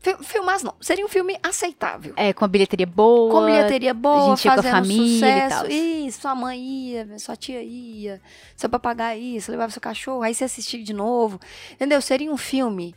Fi- 0.00 0.22
Filmaço 0.22 0.66
não, 0.66 0.74
seria 0.82 1.02
um 1.06 1.08
filme 1.08 1.38
aceitável. 1.42 2.12
É, 2.16 2.32
com 2.34 2.44
a 2.44 2.48
bilheteria 2.48 2.86
boa. 2.86 3.30
Com 3.30 3.46
bilheteria 3.46 3.94
boa, 3.94 4.36
gente 4.36 4.44
ia 4.44 4.50
com 4.52 4.60
a 4.60 4.62
fazendo 4.62 4.72
família 4.72 5.06
e 5.06 5.14
sucesso. 5.14 5.56
tal. 5.62 5.70
Isso, 5.70 6.20
sua 6.20 6.34
mãe 6.34 6.60
ia, 6.60 7.18
sua 7.18 7.36
tia 7.36 7.62
ia, 7.62 8.20
seu 8.54 8.68
papagaio 8.68 9.22
ia, 9.22 9.40
você 9.40 9.50
levava 9.50 9.72
seu 9.72 9.80
cachorro, 9.80 10.22
aí 10.22 10.34
você 10.34 10.44
assistia 10.44 10.82
de 10.82 10.92
novo. 10.92 11.40
Entendeu? 11.72 12.02
Seria 12.02 12.30
um 12.30 12.36
filme 12.36 12.94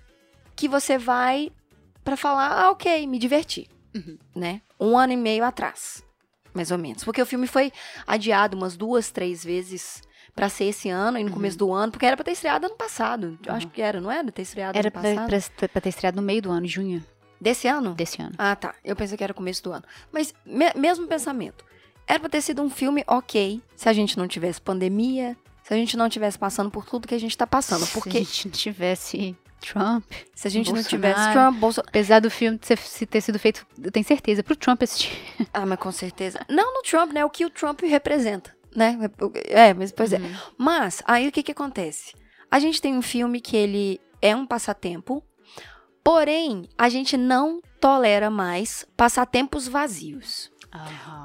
que 0.57 0.67
você 0.67 0.97
vai 0.97 1.49
pra 2.03 2.17
falar, 2.17 2.51
ah, 2.51 2.71
ok, 2.71 3.07
me 3.07 3.17
diverti. 3.19 3.69
Uhum. 3.95 4.17
Né? 4.35 4.61
Um 4.79 4.97
ano 4.97 5.13
e 5.13 5.17
meio 5.17 5.43
atrás, 5.45 6.03
mais 6.53 6.71
ou 6.71 6.77
menos. 6.77 7.03
Porque 7.03 7.21
o 7.21 7.25
filme 7.25 7.47
foi 7.47 7.71
adiado 8.05 8.57
umas 8.57 8.75
duas, 8.75 9.09
três 9.11 9.43
vezes 9.43 10.01
pra 10.35 10.49
ser 10.49 10.65
esse 10.65 10.89
ano 10.89 11.17
e 11.17 11.23
no 11.23 11.29
Uhum. 11.29 11.35
começo 11.35 11.57
do 11.57 11.73
ano, 11.73 11.91
porque 11.91 12.05
era 12.05 12.15
pra 12.17 12.23
ter 12.25 12.31
estreado 12.31 12.65
ano 12.65 12.75
passado. 12.75 13.39
Eu 13.45 13.53
acho 13.55 13.67
que 13.69 13.81
era, 13.81 13.99
não 14.01 14.11
era? 14.11 14.31
Ter 14.31 14.41
estreado 14.43 14.77
Era 14.77 14.87
ano 14.89 14.91
passado? 14.93 15.27
pra- 15.55 15.69
pra 15.69 15.81
ter 15.81 15.89
estreado 15.89 16.15
no 16.17 16.21
meio 16.21 16.41
do 16.41 16.51
ano, 16.51 16.67
junho 16.67 17.03
Desse 17.41 17.67
ano? 17.67 17.93
desse 17.95 18.21
ano. 18.21 18.33
Ah, 18.37 18.55
tá. 18.55 18.73
Eu 18.83 18.95
pensei 18.95 19.17
que 19.17 19.23
era 19.23 19.33
começo 19.33 19.63
do 19.63 19.71
ano. 19.71 19.83
Mas 20.11 20.33
me- 20.45 20.73
mesmo 20.75 21.07
pensamento. 21.07 21.63
Era 22.07 22.19
pra 22.19 22.29
ter 22.29 22.41
sido 22.41 22.61
um 22.61 22.69
filme 22.69 23.03
ok 23.07 23.61
se 23.75 23.89
a 23.89 23.93
gente 23.93 24.17
não 24.17 24.27
tivesse 24.27 24.61
pandemia, 24.61 25.35
se 25.63 25.73
a 25.73 25.77
gente 25.77 25.97
não 25.97 26.07
tivesse 26.09 26.37
passando 26.37 26.69
por 26.71 26.85
tudo 26.85 27.07
que 27.07 27.15
a 27.15 27.19
gente 27.19 27.37
tá 27.37 27.45
passando. 27.47 27.85
Se 27.85 27.91
a 27.91 27.93
Porque 28.01 28.19
gente 28.19 28.45
não 28.47 28.51
tivesse 28.53 29.35
Trump, 29.59 30.05
se 30.35 30.47
a 30.47 30.51
gente 30.51 30.67
não 30.67 30.75
Bolsonaro. 30.75 31.13
tivesse 31.13 31.31
Trump, 31.33 31.59
Bolsonaro. 31.59 31.89
apesar 31.89 32.19
do 32.19 32.29
filme 32.29 32.57
ter, 32.57 32.77
ter 33.07 33.21
sido 33.21 33.39
feito, 33.39 33.65
eu 33.81 33.91
tenho 33.91 34.05
certeza, 34.05 34.43
pro 34.43 34.55
Trump 34.55 34.83
assistir. 34.83 35.11
Ah, 35.53 35.65
mas 35.65 35.79
com 35.79 35.91
certeza. 35.91 36.39
Não 36.49 36.73
no 36.75 36.81
Trump, 36.81 37.11
né? 37.11 37.25
O 37.25 37.29
que 37.29 37.45
o 37.45 37.49
Trump 37.49 37.81
representa, 37.81 38.55
né? 38.75 38.97
É, 39.45 39.73
mas 39.73 39.91
pois 39.91 40.13
é. 40.13 40.17
Uhum. 40.17 40.35
Mas, 40.57 41.01
aí 41.05 41.27
o 41.27 41.31
que 41.31 41.43
que 41.43 41.51
acontece? 41.51 42.13
A 42.49 42.59
gente 42.59 42.81
tem 42.81 42.95
um 42.95 43.01
filme 43.01 43.41
que 43.41 43.57
ele 43.57 43.99
é 44.21 44.35
um 44.35 44.45
passatempo, 44.45 45.23
porém, 46.03 46.69
a 46.77 46.89
gente 46.89 47.17
não 47.17 47.61
tolera 47.79 48.29
mais 48.29 48.85
passatempos 48.95 49.67
vazios. 49.67 50.51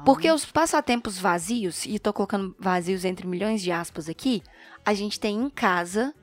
Porque 0.05 0.31
os 0.31 0.45
passatempos 0.45 1.17
vazios, 1.17 1.85
e 1.85 1.99
tô 1.99 2.11
colocando 2.11 2.55
vazios 2.59 3.05
entre 3.05 3.27
milhões 3.27 3.61
de 3.61 3.71
aspas 3.71 4.09
aqui, 4.09 4.41
a 4.85 4.93
gente 4.93 5.19
tem 5.19 5.37
em 5.37 5.49
casa 5.49 6.13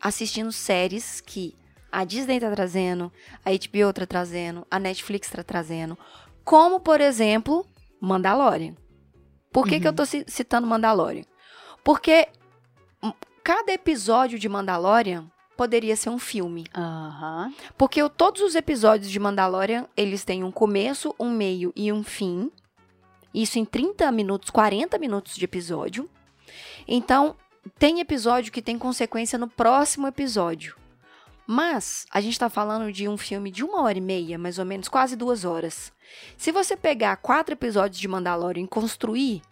assistindo 0.00 0.50
séries 0.50 1.20
que 1.20 1.54
a 1.92 2.04
Disney 2.04 2.38
tá 2.40 2.50
trazendo, 2.50 3.12
a 3.44 3.50
HBO 3.50 3.92
tá 3.92 4.06
trazendo, 4.06 4.66
a 4.70 4.78
Netflix 4.78 5.30
tá 5.30 5.42
trazendo, 5.42 5.96
como, 6.44 6.80
por 6.80 7.00
exemplo, 7.00 7.66
Mandalorian. 8.00 8.74
Por 9.52 9.66
que, 9.66 9.80
que 9.80 9.88
eu 9.88 9.92
tô 9.92 10.04
ci- 10.06 10.24
citando 10.28 10.66
Mandalorian? 10.66 11.24
Porque 11.82 12.28
cada 13.42 13.72
episódio 13.72 14.38
de 14.38 14.48
Mandalorian 14.48 15.30
poderia 15.56 15.96
ser 15.96 16.08
um 16.10 16.18
filme. 16.18 16.66
Aham. 16.74 17.52
Porque 17.76 18.06
todos 18.10 18.40
os 18.42 18.54
episódios 18.54 19.10
de 19.10 19.18
Mandalorian, 19.18 19.86
eles 19.96 20.24
têm 20.24 20.44
um 20.44 20.52
começo, 20.52 21.14
um 21.18 21.30
meio 21.30 21.72
e 21.74 21.92
um 21.92 22.02
fim. 22.02 22.50
Isso 23.34 23.58
em 23.58 23.64
30 23.64 24.10
minutos, 24.12 24.50
40 24.50 24.98
minutos 24.98 25.34
de 25.36 25.44
episódio. 25.44 26.08
Então, 26.86 27.36
tem 27.78 28.00
episódio 28.00 28.52
que 28.52 28.62
tem 28.62 28.78
consequência 28.78 29.38
no 29.38 29.48
próximo 29.48 30.06
episódio. 30.06 30.76
Mas, 31.52 32.06
a 32.12 32.20
gente 32.20 32.38
tá 32.38 32.48
falando 32.48 32.92
de 32.92 33.08
um 33.08 33.16
filme 33.16 33.50
de 33.50 33.64
uma 33.64 33.82
hora 33.82 33.98
e 33.98 34.00
meia, 34.00 34.38
mais 34.38 34.56
ou 34.60 34.64
menos, 34.64 34.86
quase 34.86 35.16
duas 35.16 35.44
horas. 35.44 35.92
Se 36.36 36.52
você 36.52 36.76
pegar 36.76 37.16
quatro 37.16 37.54
episódios 37.54 37.98
de 38.00 38.06
Mandalorian 38.06 38.62
e 38.62 38.68
construir, 38.68 39.42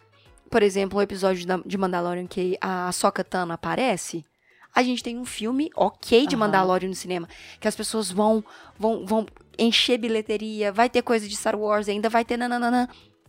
por 0.49 0.63
exemplo, 0.63 0.97
o 0.97 1.01
episódio 1.01 1.45
da- 1.45 1.57
de 1.57 1.77
Mandalorian 1.77 2.25
que 2.25 2.57
a 2.61 2.87
Ahsoka 2.87 3.21
Tano 3.21 3.51
aparece, 3.51 4.23
a 4.73 4.81
gente 4.81 5.03
tem 5.03 5.17
um 5.17 5.25
filme 5.25 5.69
ok 5.75 6.25
de 6.25 6.35
Aham. 6.35 6.45
Mandalorian 6.45 6.87
no 6.87 6.95
cinema. 6.95 7.27
Que 7.59 7.67
as 7.67 7.75
pessoas 7.75 8.09
vão, 8.09 8.41
vão, 8.77 9.05
vão 9.05 9.25
encher 9.57 9.97
bilheteria, 9.97 10.71
vai 10.71 10.89
ter 10.89 11.01
coisa 11.01 11.27
de 11.27 11.35
Star 11.35 11.57
Wars 11.59 11.89
ainda, 11.89 12.07
vai 12.07 12.23
ter 12.23 12.37
nananana. 12.37 12.87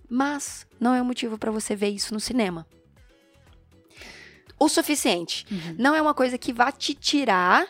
Mas 0.08 0.64
não 0.78 0.94
é 0.94 1.02
um 1.02 1.06
motivo 1.06 1.36
pra 1.36 1.50
você 1.50 1.74
ver 1.74 1.88
isso 1.88 2.14
no 2.14 2.20
cinema. 2.20 2.64
O 4.60 4.68
suficiente. 4.68 5.44
Uhum. 5.50 5.74
Não 5.76 5.92
é 5.96 6.00
uma 6.00 6.14
coisa 6.14 6.38
que 6.38 6.52
vá 6.52 6.70
te 6.70 6.94
tirar 6.94 7.66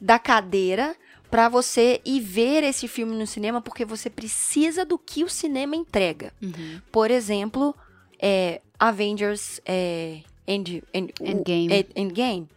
da 0.00 0.18
cadeira 0.18 0.94
pra 1.30 1.48
você 1.48 2.00
ir 2.04 2.20
ver 2.20 2.62
esse 2.64 2.88
filme 2.88 3.14
no 3.14 3.26
cinema, 3.26 3.60
porque 3.60 3.84
você 3.84 4.08
precisa 4.08 4.84
do 4.84 4.98
que 4.98 5.22
o 5.24 5.28
cinema 5.28 5.76
entrega. 5.76 6.32
Uhum. 6.42 6.80
Por 6.90 7.10
exemplo, 7.10 7.74
é, 8.18 8.60
Avengers 8.78 9.60
é, 9.66 10.20
End, 10.46 10.82
End- 10.94 11.12
Endgame. 11.20 11.68
é- 11.72 11.86
Endgame. 12.00 12.48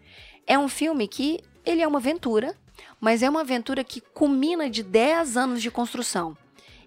É 0.47 0.57
um 0.57 0.69
filme 0.69 1.07
que 1.07 1.39
ele 1.65 1.81
é 1.81 1.87
uma 1.87 1.99
aventura, 1.99 2.55
mas 2.99 3.21
é 3.21 3.29
uma 3.29 3.41
aventura 3.41 3.83
que 3.83 3.99
culmina 3.99 4.69
de 4.69 4.83
10 4.83 5.35
anos 5.37 5.61
de 5.61 5.69
construção. 5.69 6.37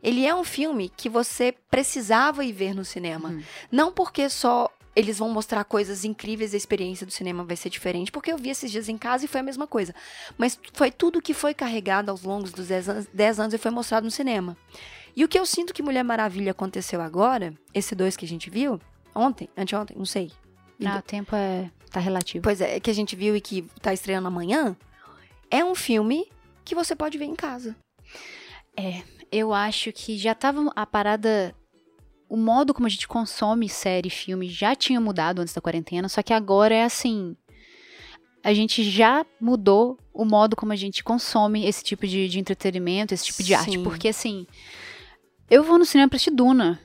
Ele 0.02 0.26
é 0.26 0.34
um 0.34 0.44
filme 0.44 0.90
que 0.94 1.08
você 1.08 1.54
precisava 1.70 2.44
ir 2.44 2.52
ver 2.52 2.75
no 2.75 2.84
cinema. 2.84 3.28
Uhum. 3.30 3.42
Não 3.70 3.92
porque 3.92 4.28
só 4.28 4.70
eles 4.96 5.18
vão 5.18 5.28
mostrar 5.30 5.64
coisas 5.64 6.04
incríveis, 6.04 6.54
a 6.54 6.56
experiência 6.56 7.06
do 7.06 7.12
cinema 7.12 7.44
vai 7.44 7.56
ser 7.56 7.70
diferente, 7.70 8.12
porque 8.12 8.32
eu 8.32 8.38
vi 8.38 8.50
esses 8.50 8.70
dias 8.70 8.88
em 8.88 8.96
casa 8.96 9.24
e 9.24 9.28
foi 9.28 9.40
a 9.40 9.44
mesma 9.44 9.66
coisa. 9.66 9.94
Mas 10.38 10.58
foi 10.72 10.90
tudo 10.90 11.22
que 11.22 11.34
foi 11.34 11.54
carregado 11.54 12.10
aos 12.10 12.22
longos 12.22 12.52
dos 12.52 12.68
10 12.68 12.88
anos, 12.88 13.06
10 13.12 13.40
anos 13.40 13.54
e 13.54 13.58
foi 13.58 13.70
mostrado 13.70 14.04
no 14.04 14.10
cinema. 14.10 14.56
E 15.16 15.24
o 15.24 15.28
que 15.28 15.38
eu 15.38 15.46
sinto 15.46 15.72
que 15.72 15.82
Mulher 15.82 16.02
Maravilha 16.02 16.50
aconteceu 16.50 17.00
agora, 17.00 17.54
esse 17.72 17.94
dois 17.94 18.16
que 18.16 18.24
a 18.24 18.28
gente 18.28 18.50
viu, 18.50 18.80
ontem, 19.14 19.48
anteontem, 19.56 19.96
não 19.96 20.06
sei. 20.06 20.32
Ah, 20.84 20.98
o 20.98 21.02
tempo 21.02 21.36
é. 21.36 21.70
tá 21.90 22.00
relativo. 22.00 22.42
Pois 22.42 22.60
é, 22.60 22.80
que 22.80 22.90
a 22.90 22.94
gente 22.94 23.14
viu 23.14 23.36
e 23.36 23.40
que 23.40 23.62
tá 23.80 23.92
estreando 23.92 24.26
amanhã, 24.26 24.76
é 25.50 25.64
um 25.64 25.74
filme 25.74 26.28
que 26.64 26.74
você 26.74 26.96
pode 26.96 27.16
ver 27.16 27.26
em 27.26 27.34
casa. 27.34 27.76
Eu 29.30 29.52
acho 29.52 29.92
que 29.92 30.18
já 30.18 30.34
tava 30.34 30.70
a 30.74 30.86
parada. 30.86 31.54
O 32.28 32.37
modo 32.37 32.73
como 32.75 32.87
a 32.87 32.90
gente 32.90 33.07
consome 33.07 33.69
série 33.69 34.09
e 34.09 34.11
filme 34.11 34.49
já 34.49 34.75
tinha 34.75 35.00
mudado 35.00 35.40
antes 35.40 35.54
da 35.54 35.61
quarentena, 35.61 36.09
só 36.09 36.23
que 36.23 36.33
agora 36.33 36.75
é 36.75 36.85
assim. 36.85 37.37
A 38.43 38.52
gente 38.52 38.83
já 38.83 39.25
mudou 39.40 39.99
o 40.12 40.25
modo 40.25 40.54
como 40.57 40.73
a 40.73 40.76
gente 40.76 41.02
consome 41.02 41.66
esse 41.66 41.83
tipo 41.83 42.07
de, 42.07 42.28
de 42.28 42.38
entretenimento, 42.38 43.14
esse 43.14 43.25
tipo 43.26 43.43
de 43.43 43.54
arte. 43.54 43.73
Sim. 43.73 43.83
Porque 43.83 44.09
assim. 44.09 44.47
Eu 45.50 45.62
vou 45.62 45.78
no 45.78 45.85
cinema 45.85 46.09
pra 46.09 46.16
assistir 46.16 46.31
Duna. 46.35 46.81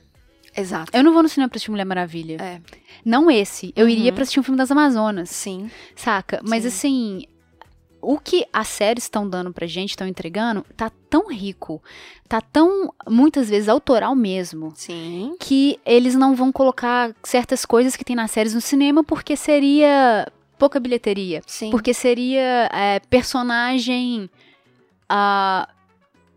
Exato. 0.56 0.90
Eu 0.94 1.02
não 1.04 1.12
vou 1.12 1.22
no 1.22 1.28
cinema 1.28 1.48
pra 1.48 1.56
assistir 1.56 1.70
Mulher 1.70 1.84
Maravilha. 1.84 2.36
É. 2.40 2.60
Não 3.04 3.30
esse. 3.30 3.72
Eu 3.76 3.84
Uhum. 3.86 3.90
iria 3.92 4.12
pra 4.12 4.22
assistir 4.22 4.40
um 4.40 4.42
filme 4.42 4.58
das 4.58 4.70
Amazonas. 4.70 5.30
Sim. 5.30 5.70
Saca? 5.94 6.40
Mas 6.46 6.62
Sim. 6.62 6.68
assim, 6.68 7.26
o 8.02 8.18
que 8.18 8.46
as 8.52 8.68
séries 8.68 9.04
estão 9.04 9.28
dando 9.28 9.52
pra 9.52 9.66
gente, 9.66 9.90
estão 9.90 10.06
entregando, 10.06 10.64
tá 10.76 10.90
tão 11.08 11.28
rico, 11.28 11.82
tá 12.28 12.40
tão, 12.40 12.92
muitas 13.08 13.48
vezes, 13.48 13.68
autoral 13.68 14.14
mesmo, 14.14 14.72
Sim. 14.74 15.36
que 15.38 15.78
eles 15.84 16.14
não 16.14 16.34
vão 16.34 16.50
colocar 16.52 17.14
certas 17.22 17.64
coisas 17.64 17.96
que 17.96 18.04
tem 18.04 18.16
nas 18.16 18.30
séries 18.30 18.54
no 18.54 18.60
cinema 18.60 19.04
porque 19.04 19.36
seria 19.36 20.30
pouca 20.58 20.78
bilheteria. 20.78 21.42
Sim. 21.46 21.70
Porque 21.70 21.94
seria 21.94 22.68
é, 22.72 23.00
personagem 23.08 24.28
ah, 25.08 25.68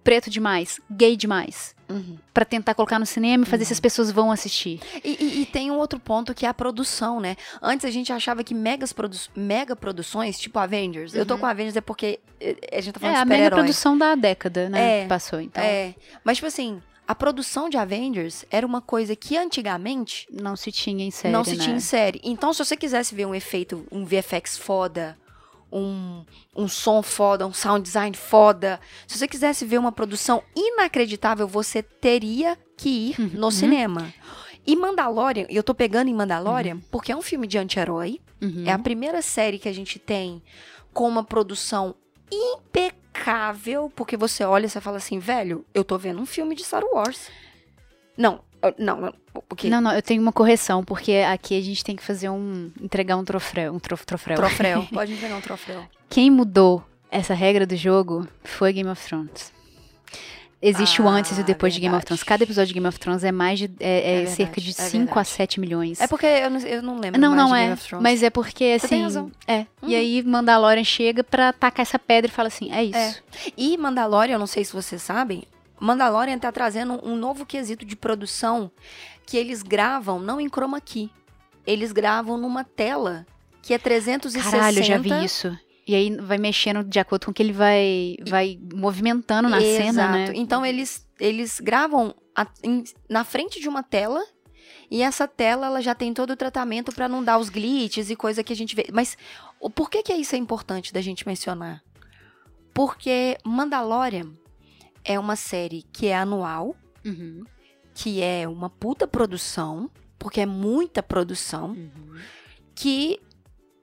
preto 0.03 0.29
demais, 0.29 0.79
gay 0.89 1.15
demais. 1.15 1.75
Uhum. 1.93 2.17
Pra 2.33 2.43
tentar 2.45 2.73
colocar 2.73 2.97
no 2.99 3.05
cinema 3.05 3.43
e 3.43 3.47
fazer 3.47 3.65
se 3.65 3.73
as 3.73 3.79
pessoas 3.79 4.09
vão 4.11 4.31
assistir. 4.31 4.79
E, 5.03 5.11
e- 5.23 5.41
e 5.41 5.45
tem 5.45 5.69
um 5.71 5.77
outro 5.77 5.99
ponto 5.99 6.33
que 6.33 6.45
é 6.45 6.49
a 6.49 6.53
produção, 6.53 7.19
né? 7.19 7.35
Antes 7.61 7.85
a 7.85 7.91
gente 7.91 8.11
achava 8.11 8.43
que 8.43 8.53
megas 8.53 8.91
produ 8.91 9.17
mega 9.35 9.75
produções, 9.75 10.39
tipo 10.39 10.57
Avengers. 10.59 11.13
Eu 11.13 11.25
tô 11.25 11.37
com 11.37 11.45
Avengers 11.45 11.75
é 11.75 11.81
porque 11.81 12.19
eh, 12.39 12.55
a 12.73 12.81
gente 12.81 12.93
tá 12.93 12.99
falando 12.99 13.15
Uhum. 13.15 13.21
É, 13.21 13.25
de 13.25 13.33
a 13.33 13.37
mega 13.37 13.55
produção 13.55 13.97
da 13.97 14.15
década, 14.15 14.69
né? 14.69 14.99
É, 14.99 15.01
que 15.03 15.09
passou, 15.09 15.39
então. 15.39 15.63
É, 15.63 15.93
mas 16.23 16.37
tipo 16.37 16.47
assim, 16.47 16.81
a 17.07 17.13
produção 17.13 17.69
de 17.69 17.77
Avengers 17.77 18.45
era 18.49 18.65
uma 18.65 18.81
coisa 18.81 19.15
que 19.15 19.37
antigamente 19.37 20.27
Não 20.31 20.55
se 20.55 20.71
tinha 20.71 21.05
em 21.05 21.11
série, 21.11 21.31
não 21.33 21.43
se 21.43 21.55
né? 21.55 21.63
tinha 21.63 21.75
em 21.75 21.79
série. 21.79 22.19
Então, 22.23 22.51
se 22.53 22.63
você 22.63 22.75
quisesse 22.77 23.13
ver 23.13 23.25
um 23.25 23.35
efeito, 23.35 23.85
um 23.91 24.05
VFX 24.05 24.57
foda, 24.57 25.17
um, 25.73 26.23
um 26.55 26.67
som 26.67 27.01
foda, 27.01 27.47
um 27.47 27.53
sound 27.53 27.81
design 27.81 28.15
foda, 28.15 28.79
se 29.07 29.17
você 29.17 29.27
quisesse 29.27 29.65
ver 29.65 29.79
uma 29.79 29.91
produção 29.91 30.43
inacreditável, 30.55 31.47
você 31.47 31.81
teria 31.81 32.57
que 32.77 32.89
ir 32.89 33.35
no 33.35 33.51
cinema. 33.51 34.13
E 34.65 34.75
Mandalorian, 34.75 35.45
eu 35.49 35.63
tô 35.63 35.73
pegando 35.73 36.09
em 36.09 36.13
Mandalorian 36.13 36.79
porque 36.91 37.11
é 37.11 37.15
um 37.15 37.21
filme 37.21 37.47
de 37.47 37.57
anti-herói. 37.57 38.21
Uhum. 38.41 38.63
É 38.65 38.71
a 38.71 38.79
primeira 38.79 39.21
série 39.21 39.59
que 39.59 39.67
a 39.67 39.73
gente 39.73 39.99
tem 39.99 40.41
com 40.93 41.07
uma 41.07 41.23
produção 41.23 41.95
impecável, 42.31 43.91
porque 43.95 44.15
você 44.15 44.43
olha 44.43 44.65
e 44.65 44.69
você 44.69 44.79
fala 44.79 44.97
assim, 44.97 45.19
velho, 45.19 45.65
eu 45.73 45.83
tô 45.83 45.97
vendo 45.97 46.21
um 46.21 46.25
filme 46.25 46.55
de 46.55 46.63
Star 46.63 46.83
Wars. 46.93 47.29
Não, 48.15 48.41
não, 48.77 49.01
não, 49.01 49.13
porque 49.49 49.69
Não, 49.69 49.81
não, 49.81 49.91
eu 49.93 50.01
tenho 50.01 50.21
uma 50.21 50.31
correção, 50.31 50.83
porque 50.83 51.13
aqui 51.27 51.57
a 51.57 51.61
gente 51.61 51.83
tem 51.83 51.95
que 51.95 52.03
fazer 52.03 52.29
um. 52.29 52.71
entregar 52.81 53.17
um 53.17 53.23
troféu. 53.23 53.73
Um 53.73 53.79
trof, 53.79 54.05
troféu. 54.05 54.35
troféu, 54.35 54.87
pode 54.93 55.11
me 55.13 55.17
pegar 55.17 55.35
um 55.35 55.41
troféu. 55.41 55.83
Quem 56.09 56.29
mudou 56.29 56.83
essa 57.11 57.33
regra 57.33 57.65
do 57.65 57.75
jogo 57.75 58.27
foi 58.43 58.71
Game 58.73 58.89
of 58.89 59.03
Thrones. 59.05 59.51
Existe 60.65 61.01
o 61.01 61.09
Ah, 61.09 61.11
antes 61.11 61.37
e 61.37 61.41
o 61.41 61.43
depois 61.43 61.73
de 61.73 61.81
Game 61.81 61.89
of 61.93 61.97
verdade. 61.97 62.05
Thrones. 62.07 62.23
Cada 62.23 62.43
episódio 62.45 62.67
de 62.69 62.73
Game 62.75 62.87
of 62.87 62.97
Thrones 62.97 63.21
é 63.25 63.33
mais 63.33 63.59
de. 63.59 63.69
É, 63.81 64.19
é 64.19 64.23
É 64.23 64.25
cerca 64.27 64.61
de 64.61 64.67
verdade, 64.67 64.87
é 64.87 64.91
5 64.91 65.01
a 65.03 65.05
verdade. 65.07 65.27
7 65.27 65.59
milhões. 65.59 65.99
É 65.99 66.07
porque 66.07 66.25
eu 66.25 66.49
não, 66.49 66.59
eu 66.61 66.81
não 66.81 66.99
lembro 66.99 67.19
Não, 67.19 67.35
não 67.35 67.53
é. 67.53 67.75
Mas 67.99 68.23
é 68.23 68.29
porque, 68.29 68.79
Você 68.79 68.87
tem 68.87 68.99
assim. 68.99 69.03
razão. 69.03 69.31
É. 69.45 69.65
Uhum. 69.81 69.89
E 69.89 69.95
aí 69.95 70.23
Mandalorian 70.23 70.83
chega 70.85 71.21
pra 71.21 71.51
tacar 71.51 71.81
essa 71.81 71.99
pedra 71.99 72.31
e 72.31 72.33
fala 72.33 72.47
assim: 72.47 72.71
é 72.71 72.81
isso. 72.81 72.97
É. 72.97 73.13
E 73.57 73.77
Mandalorian, 73.77 74.35
eu 74.35 74.39
não 74.39 74.47
sei 74.47 74.63
se 74.63 74.71
vocês 74.71 75.01
sabem, 75.01 75.43
Mandalorian 75.83 76.37
tá 76.39 76.51
trazendo 76.51 76.99
um 77.03 77.15
novo 77.15 77.45
quesito 77.45 77.85
de 77.85 77.95
produção 77.95 78.71
que 79.25 79.37
eles 79.37 79.61
gravam 79.61 80.19
não 80.19 80.39
em 80.39 80.47
chroma 80.49 80.79
key. 80.79 81.09
Eles 81.65 81.91
gravam 81.91 82.37
numa 82.37 82.63
tela 82.63 83.25
que 83.61 83.73
é 83.73 83.77
360. 83.77 84.51
Caralho, 84.51 84.79
eu 84.79 84.83
já 84.83 84.97
vi 84.97 85.23
isso. 85.25 85.57
E 85.85 85.93
aí 85.95 86.15
vai 86.17 86.37
mexendo 86.37 86.83
de 86.83 86.99
acordo 86.99 87.25
com 87.25 87.31
o 87.31 87.33
que 87.33 87.43
ele 87.43 87.51
vai, 87.53 88.15
vai 88.25 88.57
movimentando 88.73 89.49
na 89.49 89.61
Exato. 89.61 89.83
cena, 89.85 90.07
né? 90.11 90.31
Então 90.35 90.65
eles, 90.65 91.05
eles 91.19 91.59
gravam 91.59 92.15
a- 92.35 92.47
em- 92.63 92.83
na 93.09 93.25
frente 93.25 93.59
de 93.59 93.67
uma 93.67 93.83
tela 93.83 94.23
e 94.89 95.01
essa 95.01 95.27
tela 95.27 95.65
ela 95.67 95.81
já 95.81 95.93
tem 95.93 96.13
todo 96.13 96.31
o 96.31 96.35
tratamento 96.37 96.93
para 96.93 97.09
não 97.09 97.21
dar 97.21 97.37
os 97.37 97.49
glitches 97.49 98.09
e 98.09 98.15
coisa 98.15 98.41
que 98.43 98.53
a 98.53 98.55
gente 98.55 98.73
vê. 98.75 98.87
Mas 98.93 99.17
por 99.75 99.89
que 99.89 100.01
que 100.03 100.13
isso 100.13 100.35
é 100.35 100.37
importante 100.37 100.93
da 100.93 101.01
gente 101.01 101.27
mencionar? 101.27 101.81
Porque 102.73 103.37
Mandalorian 103.43 104.31
é 105.03 105.19
uma 105.19 105.35
série 105.35 105.83
que 105.91 106.07
é 106.07 106.15
anual, 106.15 106.75
Uhum, 107.05 107.43
que 107.93 108.21
é 108.21 108.47
uma 108.47 108.69
puta 108.69 109.05
produção, 109.05 109.89
porque 110.17 110.39
é 110.41 110.45
muita 110.45 111.03
produção, 111.03 111.71
uhum. 111.71 112.15
que 112.73 113.19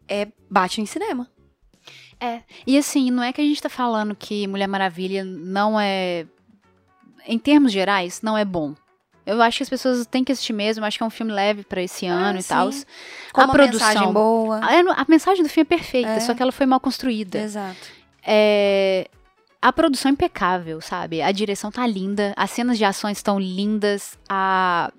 é 0.08 0.26
bate 0.50 0.80
em 0.80 0.86
cinema. 0.86 1.28
É. 2.18 2.42
E 2.66 2.76
assim, 2.76 3.10
não 3.10 3.22
é 3.22 3.32
que 3.32 3.40
a 3.40 3.44
gente 3.44 3.60
tá 3.62 3.68
falando 3.68 4.14
que 4.14 4.46
Mulher 4.46 4.66
Maravilha 4.66 5.24
não 5.24 5.78
é. 5.78 6.26
Em 7.26 7.38
termos 7.38 7.72
gerais, 7.72 8.20
não 8.22 8.36
é 8.36 8.44
bom. 8.44 8.74
Eu 9.24 9.40
acho 9.42 9.58
que 9.58 9.62
as 9.62 9.68
pessoas 9.68 10.06
têm 10.06 10.24
que 10.24 10.32
assistir 10.32 10.52
mesmo. 10.52 10.84
Acho 10.84 10.96
que 10.98 11.02
é 11.04 11.06
um 11.06 11.10
filme 11.10 11.30
leve 11.32 11.62
pra 11.62 11.82
esse 11.82 12.06
ano 12.06 12.38
e 12.38 12.42
sim. 12.42 12.48
tal. 12.48 12.70
Com 13.32 13.40
A 13.42 13.44
uma 13.44 13.52
produção. 13.52 13.86
mensagem 13.88 14.12
boa. 14.12 14.58
A, 14.58 15.02
a 15.02 15.06
mensagem 15.08 15.42
do 15.42 15.48
filme 15.48 15.66
é 15.66 15.76
perfeita, 15.76 16.08
É. 16.10 16.20
só 16.20 16.34
que 16.34 16.42
ela 16.42 16.52
foi 16.52 16.66
mal 16.66 16.80
construída. 16.80 17.38
Exato. 17.38 17.88
É, 18.26 19.08
a 19.62 19.72
produção 19.72 20.10
é 20.10 20.12
impecável, 20.12 20.80
sabe? 20.80 21.20
A 21.22 21.30
direção 21.32 21.70
tá 21.70 21.86
linda, 21.86 22.32
as 22.36 22.50
cenas 22.50 22.78
de 22.78 22.84
ações 22.84 23.18
estão 23.18 23.38
lindas, 23.38 24.18
a. 24.28 24.92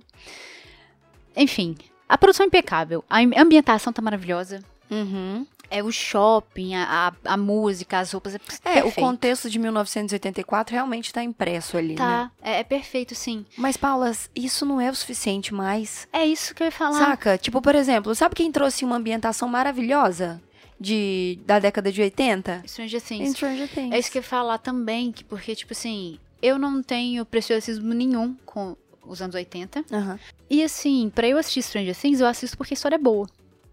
Enfim, 1.35 1.75
a 2.07 2.17
produção 2.17 2.43
é 2.43 2.47
impecável, 2.47 3.03
a 3.09 3.19
am- 3.19 3.31
ambientação 3.37 3.93
tá 3.93 4.01
maravilhosa. 4.01 4.63
Uhum. 4.89 5.45
É 5.73 5.81
o 5.81 5.89
shopping, 5.89 6.75
a, 6.75 7.13
a, 7.23 7.33
a 7.33 7.37
música, 7.37 7.97
as 7.99 8.11
roupas. 8.11 8.35
É, 8.65 8.79
É, 8.79 8.83
o 8.83 8.91
contexto 8.91 9.49
de 9.49 9.57
1984 9.57 10.73
realmente 10.73 11.05
está 11.05 11.23
impresso 11.23 11.77
ali, 11.77 11.91
né? 11.93 11.95
Tá, 11.95 12.31
é, 12.41 12.59
é 12.59 12.63
perfeito, 12.65 13.15
sim. 13.15 13.45
Mas, 13.55 13.77
Paula, 13.77 14.11
isso 14.35 14.65
não 14.65 14.81
é 14.81 14.89
o 14.89 14.95
suficiente 14.95 15.53
mais. 15.53 16.09
É 16.11 16.25
isso 16.25 16.53
que 16.53 16.61
eu 16.61 16.65
ia 16.65 16.71
falar. 16.73 16.97
Saca? 16.99 17.37
Tipo, 17.37 17.61
por 17.61 17.73
exemplo, 17.73 18.13
sabe 18.13 18.35
quem 18.35 18.51
trouxe 18.51 18.83
uma 18.83 18.97
ambientação 18.97 19.47
maravilhosa 19.47 20.41
de, 20.81 21.39
da 21.45 21.59
década 21.59 21.91
de 21.91 22.01
80? 22.01 22.63
Stranger 22.67 23.01
Things. 23.01 23.31
Stranger 23.35 23.67
Things. 23.69 23.91
É 23.93 23.99
isso 23.99 24.11
que 24.11 24.17
eu 24.17 24.21
ia 24.21 24.27
falar 24.27 24.57
também, 24.57 25.11
que 25.11 25.23
porque, 25.23 25.53
tipo 25.55 25.73
assim, 25.73 26.17
eu 26.41 26.57
não 26.57 26.81
tenho 26.81 27.23
preciosismo 27.25 27.93
nenhum 27.93 28.35
com 28.45 28.75
os 29.05 29.21
anos 29.21 29.35
80. 29.35 29.85
Aham, 29.91 30.19
E 30.49 30.63
assim, 30.63 31.11
pra 31.13 31.27
eu 31.27 31.37
assistir 31.37 31.61
Stranger 31.61 31.95
Things, 31.95 32.19
eu 32.19 32.27
assisto 32.27 32.57
porque 32.57 32.73
a 32.73 32.75
história 32.75 32.95
é 32.95 32.99
boa. 32.99 33.27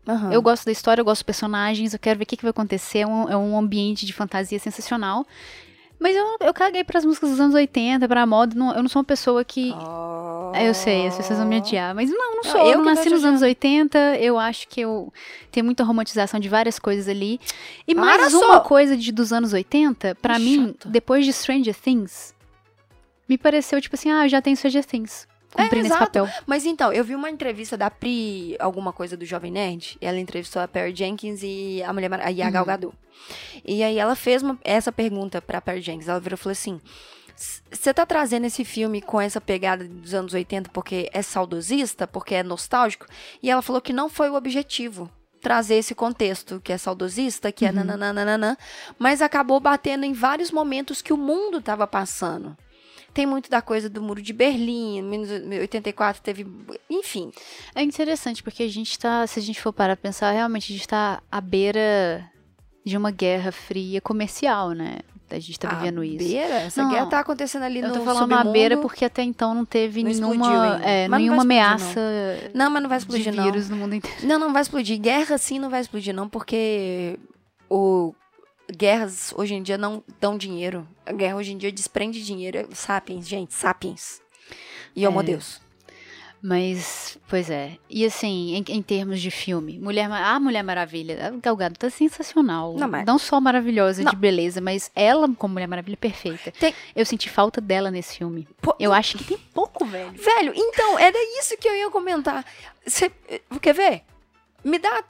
aham. 0.06 0.32
Eu 0.32 0.42
gosto 0.42 0.64
da 0.66 0.72
história, 0.72 1.00
eu 1.00 1.04
gosto 1.04 1.20
dos 1.20 1.26
personagens, 1.26 1.92
eu 1.92 1.98
quero 1.98 2.18
ver 2.18 2.24
o 2.24 2.26
que, 2.26 2.36
que 2.36 2.42
vai 2.42 2.50
acontecer. 2.50 3.00
É 3.00 3.06
um, 3.06 3.28
é 3.28 3.36
um 3.36 3.58
ambiente 3.58 4.04
de 4.06 4.12
fantasia 4.12 4.58
sensacional. 4.58 5.26
Mas 6.00 6.14
eu, 6.14 6.36
eu 6.40 6.54
caguei 6.54 6.84
pras 6.84 7.04
músicas 7.04 7.30
dos 7.30 7.40
anos 7.40 7.54
80, 7.56 8.06
pra 8.06 8.24
moda. 8.24 8.54
não- 8.54 8.72
eu 8.74 8.82
não 8.82 8.88
sou 8.88 9.00
uma 9.00 9.04
pessoa 9.04 9.44
que. 9.44 9.72
Oh. 9.72 10.37
É, 10.54 10.68
Eu 10.68 10.74
sei, 10.74 11.06
as 11.06 11.16
pessoas 11.16 11.38
vão 11.38 11.48
me 11.48 11.58
odiar. 11.58 11.94
Mas 11.94 12.10
não, 12.10 12.36
não 12.36 12.42
sou. 12.44 12.60
eu 12.60 12.78
Eu, 12.78 12.84
nasci 12.84 13.08
nos 13.10 13.24
anos 13.24 13.42
80. 13.42 14.16
Eu 14.16 14.38
acho 14.38 14.68
que 14.68 14.80
eu 14.80 15.12
tenho 15.50 15.64
muita 15.64 15.82
romantização 15.84 16.38
de 16.40 16.48
várias 16.48 16.78
coisas 16.78 17.08
ali. 17.08 17.40
E 17.86 17.94
Para 17.94 18.04
mais 18.04 18.32
só! 18.32 18.44
uma 18.44 18.60
coisa 18.60 18.96
de, 18.96 19.10
dos 19.12 19.32
anos 19.32 19.52
80, 19.52 20.14
pra 20.16 20.34
Que 20.36 20.40
mim, 20.40 20.66
chato. 20.68 20.88
depois 20.88 21.24
de 21.24 21.32
Stranger 21.32 21.74
Things, 21.74 22.34
me 23.28 23.36
pareceu 23.38 23.80
tipo 23.80 23.94
assim: 23.96 24.10
ah, 24.10 24.24
eu 24.24 24.28
já 24.28 24.40
tenho 24.42 24.56
Stranger 24.56 24.84
Things. 24.84 25.26
Cumprindo 25.50 25.86
esse 25.86 25.94
exato. 25.94 26.04
papel. 26.04 26.28
Mas 26.46 26.66
então, 26.66 26.92
eu 26.92 27.02
vi 27.02 27.14
uma 27.14 27.30
entrevista 27.30 27.74
da 27.74 27.88
Pri, 27.90 28.54
alguma 28.60 28.92
coisa 28.92 29.16
do 29.16 29.24
Jovem 29.24 29.50
Nerd, 29.50 29.96
e 30.00 30.04
ela 30.06 30.18
entrevistou 30.18 30.60
a 30.60 30.68
Perry 30.68 30.94
Jenkins 30.94 31.40
e 31.42 31.82
a 31.82 31.90
mulher 31.92 32.10
e 32.34 32.42
a 32.42 32.50
Gal 32.50 32.66
Gadot. 32.66 32.94
E 33.64 33.82
aí 33.82 33.98
ela 33.98 34.14
fez 34.14 34.42
uma- 34.42 34.58
essa 34.62 34.92
pergunta 34.92 35.40
pra 35.40 35.58
Perry 35.62 35.80
Jenkins. 35.80 36.06
Ela 36.06 36.20
virou 36.20 36.34
e 36.34 36.38
falou 36.38 36.52
assim: 36.52 36.78
você 37.70 37.94
tá 37.94 38.04
trazendo 38.04 38.46
esse 38.46 38.64
filme 38.64 39.00
com 39.00 39.20
essa 39.20 39.40
pegada 39.40 39.84
dos 39.84 40.12
anos 40.12 40.34
80 40.34 40.70
porque 40.70 41.08
é 41.12 41.22
saudosista, 41.22 42.06
porque 42.06 42.34
é 42.34 42.42
nostálgico? 42.42 43.06
E 43.42 43.48
ela 43.50 43.62
falou 43.62 43.80
que 43.80 43.92
não 43.92 44.08
foi 44.08 44.28
o 44.28 44.34
objetivo 44.34 45.08
trazer 45.40 45.76
esse 45.76 45.94
contexto 45.94 46.60
que 46.60 46.72
é 46.72 46.78
saudosista, 46.78 47.52
que 47.52 47.64
é 47.64 47.70
nananana, 47.70 48.58
mas 48.98 49.22
acabou 49.22 49.60
batendo 49.60 50.04
em 50.04 50.12
vários 50.12 50.50
momentos 50.50 51.00
que 51.00 51.12
o 51.12 51.16
mundo 51.16 51.60
tava 51.60 51.86
passando. 51.86 52.56
Tem 53.14 53.24
muito 53.24 53.48
da 53.48 53.62
coisa 53.62 53.88
do 53.88 54.02
Muro 54.02 54.20
de 54.20 54.32
Berlim, 54.32 54.98
em 54.98 55.60
84 55.60 56.22
teve, 56.22 56.46
enfim. 56.90 57.32
É 57.74 57.82
interessante, 57.82 58.42
porque 58.42 58.64
a 58.64 58.68
gente 58.68 58.98
tá, 58.98 59.26
se 59.26 59.38
a 59.38 59.42
gente 59.42 59.60
for 59.60 59.72
parar 59.72 59.96
pra 59.96 60.08
pensar, 60.08 60.32
realmente 60.32 60.72
a 60.72 60.76
gente 60.76 60.88
tá 60.88 61.22
à 61.30 61.40
beira 61.40 62.28
de 62.84 62.96
uma 62.96 63.10
guerra 63.10 63.52
fria 63.52 64.00
comercial, 64.00 64.70
né? 64.70 64.98
A 65.30 65.38
gente 65.38 65.58
tá 65.58 65.68
vivendo 65.74 66.02
isso. 66.02 66.18
Beira? 66.28 66.54
Essa 66.60 66.82
Não, 66.82 66.90
guerra 66.90 67.02
não. 67.02 67.10
tá 67.10 67.20
acontecendo 67.20 67.62
ali 67.64 67.80
Eu 67.80 67.88
no 67.88 67.94
tô 67.94 68.00
falando 68.04 68.28
submundo. 68.30 68.52
beira 68.52 68.76
porque 68.78 69.04
até 69.04 69.22
então 69.22 69.54
não 69.54 69.64
teve 69.64 70.02
Não 70.02 70.10
nenhuma, 70.10 70.80
é, 70.82 71.06
não 71.08 71.18
nenhuma 71.18 71.42
explodir, 71.42 71.62
ameaça 71.64 72.00
Não, 72.54 72.70
mas 72.70 72.82
não 72.82 72.88
vai 72.88 72.98
de 72.98 73.04
explodir, 73.04 73.34
não. 73.34 73.44
vírus 73.44 73.68
no 73.68 73.76
mundo 73.76 73.94
inteiro. 73.94 74.26
Não, 74.26 74.38
não 74.38 74.52
vai 74.52 74.62
explodir. 74.62 74.98
Guerra 74.98 75.36
sim 75.38 75.58
não 75.58 75.68
vai 75.70 75.80
explodir, 75.80 76.14
não, 76.14 76.28
porque 76.28 77.18
o 77.70 78.14
guerras 78.74 79.32
hoje 79.36 79.54
em 79.54 79.62
dia 79.62 79.78
não 79.78 80.02
dão 80.20 80.36
dinheiro. 80.36 80.86
A 81.06 81.12
guerra 81.12 81.36
hoje 81.36 81.52
em 81.52 81.58
dia 81.58 81.72
desprende 81.72 82.24
dinheiro. 82.24 82.68
Sapiens, 82.72 83.26
gente, 83.28 83.54
sapiens. 83.54 84.20
E 84.94 85.06
homo 85.06 85.20
É. 85.20 85.24
Deus. 85.24 85.60
Mas, 86.40 87.18
pois 87.28 87.50
é. 87.50 87.76
E 87.90 88.04
assim, 88.06 88.54
em, 88.54 88.64
em 88.76 88.80
termos 88.82 89.20
de 89.20 89.30
filme, 89.30 89.78
Mulher, 89.78 90.08
a 90.10 90.38
Mulher 90.38 90.62
Maravilha, 90.62 91.26
a 91.26 91.30
Gal 91.30 91.56
Gadot 91.56 91.78
tá 91.78 91.90
sensacional. 91.90 92.72
Não, 92.74 92.80
Não, 92.80 92.88
mas- 92.88 93.22
só 93.22 93.40
maravilhosa 93.40 94.04
Não. 94.04 94.10
de 94.10 94.16
beleza, 94.16 94.60
mas 94.60 94.90
ela 94.94 95.28
como 95.34 95.54
Mulher 95.54 95.66
Maravilha 95.66 95.96
perfeita. 95.96 96.52
Tem- 96.52 96.72
Eu 96.94 97.04
senti 97.04 97.28
falta 97.28 97.60
dela 97.60 97.90
nesse 97.90 98.16
filme. 98.18 98.46
Pô, 98.60 98.74
Eu 98.78 98.92
acho 98.92 99.18
que 99.18 99.24
tem 99.24 99.38
pouco, 99.52 99.84
velho. 99.84 100.12
Velho, 100.12 100.52
então, 100.54 100.96
era 100.98 101.16
isso 101.40 101.56
que 101.58 101.68
eu 101.68 101.74
ia 101.74 101.90
comentar. 101.90 102.44
Você 102.86 103.10
quer 103.60 103.74
ver? 103.74 104.02
Me 104.62 104.78
dá. 104.78 105.02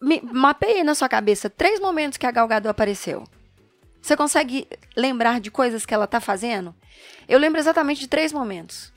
Me, 0.00 0.20
mapeia 0.22 0.82
na 0.84 0.94
sua 0.94 1.08
cabeça 1.08 1.48
três 1.50 1.78
momentos 1.80 2.16
que 2.18 2.26
a 2.26 2.30
Gal 2.30 2.46
Gadot 2.46 2.68
apareceu. 2.68 3.24
Você 4.00 4.16
consegue 4.16 4.66
lembrar 4.96 5.40
de 5.40 5.50
coisas 5.50 5.84
que 5.86 5.94
ela 5.94 6.06
tá 6.08 6.20
fazendo? 6.20 6.74
Eu 7.28 7.38
lembro 7.38 7.60
exatamente 7.60 8.00
de 8.00 8.08
três 8.08 8.32
momentos. 8.32 8.91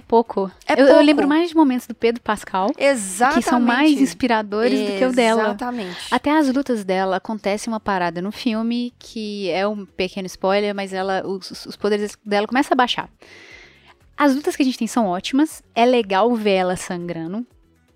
É 0.00 0.04
pouco. 0.06 0.50
É 0.66 0.72
eu, 0.74 0.78
eu 0.78 0.86
pouco. 0.88 1.02
lembro 1.04 1.28
mais 1.28 1.50
de 1.50 1.54
momentos 1.56 1.86
do 1.86 1.94
Pedro 1.94 2.20
Pascal, 2.22 2.70
Exatamente. 2.78 3.44
que 3.44 3.48
são 3.50 3.60
mais 3.60 4.00
inspiradores 4.00 4.80
do 4.90 4.98
que 4.98 5.04
o 5.04 5.12
dela. 5.12 5.42
Exatamente. 5.42 5.96
Até 6.10 6.30
as 6.36 6.52
lutas 6.52 6.84
dela, 6.84 7.16
acontece 7.16 7.68
uma 7.68 7.78
parada 7.80 8.20
no 8.20 8.32
filme 8.32 8.92
que 8.98 9.48
é 9.50 9.66
um 9.66 9.84
pequeno 9.86 10.26
spoiler, 10.26 10.74
mas 10.74 10.92
ela, 10.92 11.22
os, 11.26 11.66
os 11.66 11.76
poderes 11.76 12.16
dela 12.24 12.46
começam 12.46 12.74
a 12.74 12.76
baixar. 12.76 13.08
As 14.16 14.34
lutas 14.34 14.54
que 14.54 14.62
a 14.62 14.64
gente 14.64 14.78
tem 14.78 14.86
são 14.86 15.06
ótimas, 15.06 15.62
é 15.74 15.86
legal 15.86 16.34
ver 16.34 16.52
ela 16.52 16.76
sangrando, 16.76 17.46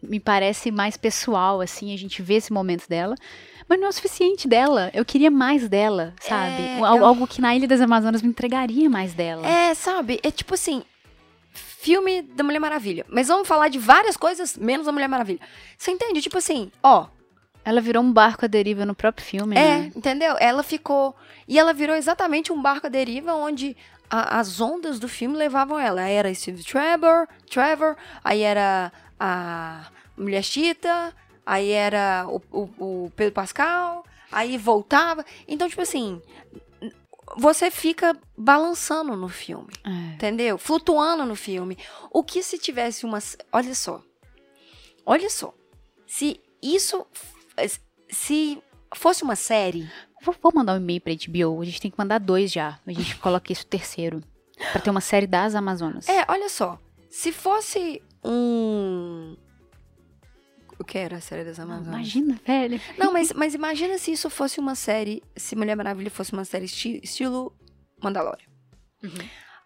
me 0.02 0.18
parece 0.18 0.70
mais 0.70 0.96
pessoal, 0.96 1.60
assim, 1.60 1.92
a 1.92 1.98
gente 1.98 2.22
vê 2.22 2.34
esse 2.34 2.52
momento 2.52 2.88
dela. 2.88 3.14
Mas 3.66 3.78
não 3.80 3.86
é 3.86 3.88
o 3.88 3.92
suficiente 3.92 4.46
dela. 4.46 4.90
Eu 4.92 5.06
queria 5.06 5.30
mais 5.30 5.66
dela, 5.70 6.12
sabe? 6.20 6.60
É, 6.62 6.78
Al- 6.80 6.98
eu- 6.98 7.04
Algo 7.06 7.26
que 7.26 7.40
na 7.40 7.56
Ilha 7.56 7.66
das 7.66 7.80
Amazonas 7.80 8.20
me 8.20 8.28
entregaria 8.28 8.90
mais 8.90 9.14
dela. 9.14 9.46
É, 9.48 9.72
sabe? 9.72 10.20
É 10.22 10.30
tipo 10.30 10.52
assim, 10.52 10.82
filme 11.84 12.22
da 12.22 12.42
Mulher 12.42 12.58
Maravilha. 12.60 13.04
Mas 13.08 13.28
vamos 13.28 13.46
falar 13.46 13.68
de 13.68 13.78
várias 13.78 14.16
coisas, 14.16 14.56
menos 14.56 14.88
a 14.88 14.92
Mulher 14.92 15.08
Maravilha. 15.08 15.40
Você 15.76 15.90
entende? 15.90 16.22
Tipo 16.22 16.38
assim, 16.38 16.72
ó, 16.82 17.06
Ela 17.62 17.80
virou 17.80 18.02
um 18.02 18.12
barco 18.12 18.44
à 18.44 18.48
deriva 18.48 18.84
no 18.86 18.94
próprio 18.94 19.24
filme, 19.26 19.56
é, 19.56 19.78
né? 19.78 19.92
entendeu? 19.96 20.36
Ela 20.38 20.62
ficou. 20.62 21.14
E 21.48 21.58
ela 21.58 21.72
virou 21.72 21.94
exatamente 21.96 22.52
um 22.52 22.60
barco 22.60 22.86
à 22.86 22.90
deriva 22.90 23.32
onde 23.34 23.74
a- 24.10 24.38
as 24.38 24.60
ondas 24.60 24.98
do 24.98 25.08
filme 25.08 25.34
levavam 25.36 25.78
ela. 25.78 26.02
Aí 26.02 26.12
era 26.14 26.34
Steve 26.34 26.62
Trevor, 26.62 27.26
Trevor, 27.50 27.96
aí 28.22 28.40
era 28.42 28.92
a 29.18 29.86
Mulher 30.16 30.42
Chita, 30.42 31.14
aí 31.46 31.70
era 31.70 32.26
o, 32.28 32.40
o- 32.52 33.04
o 33.06 33.12
Pedro 33.16 33.32
Pascal, 33.32 34.04
aí 34.30 34.58
voltava. 34.58 35.24
Então, 35.48 35.66
tipo 35.68 35.80
assim, 35.82 36.20
você 37.36 37.70
fica 37.70 38.16
balançando 38.36 39.16
no 39.16 39.28
filme. 39.28 39.72
É. 39.84 40.14
Entendeu? 40.14 40.58
Flutuando 40.58 41.24
no 41.24 41.36
filme. 41.36 41.78
O 42.10 42.22
que 42.22 42.42
se 42.42 42.58
tivesse 42.58 43.04
uma. 43.04 43.18
Olha 43.52 43.74
só. 43.74 44.02
Olha 45.04 45.28
só. 45.30 45.54
Se 46.06 46.40
isso. 46.62 47.06
Se 48.08 48.62
fosse 48.94 49.22
uma 49.22 49.36
série. 49.36 49.90
Vou, 50.22 50.34
vou 50.40 50.52
mandar 50.54 50.74
um 50.74 50.78
e-mail 50.78 51.00
pra 51.00 51.12
HBO. 51.12 51.60
A 51.60 51.64
gente 51.64 51.80
tem 51.80 51.90
que 51.90 51.98
mandar 51.98 52.18
dois 52.18 52.50
já. 52.50 52.78
A 52.86 52.92
gente 52.92 53.16
coloca 53.18 53.52
isso 53.52 53.66
terceiro. 53.66 54.22
Pra 54.72 54.80
ter 54.80 54.90
uma 54.90 55.00
série 55.00 55.26
das 55.26 55.54
Amazonas. 55.54 56.08
É, 56.08 56.24
olha 56.28 56.48
só. 56.48 56.78
Se 57.10 57.32
fosse 57.32 58.02
um. 58.24 59.36
O 60.84 60.86
que 60.86 60.98
era 60.98 61.16
a 61.16 61.20
série 61.20 61.44
das 61.44 61.56
Não, 61.56 61.64
Amazonas? 61.64 61.88
imagina, 61.94 62.38
velho. 62.46 62.78
Não, 62.98 63.10
mas, 63.10 63.32
mas 63.32 63.54
imagina 63.54 63.96
se 63.96 64.12
isso 64.12 64.28
fosse 64.28 64.60
uma 64.60 64.74
série. 64.74 65.22
Se 65.34 65.56
Mulher 65.56 65.74
Maravilha 65.74 66.10
fosse 66.10 66.34
uma 66.34 66.44
série 66.44 66.66
esti- 66.66 67.00
estilo 67.02 67.56
Mandalorian. 68.02 68.44
Uhum. 69.02 69.10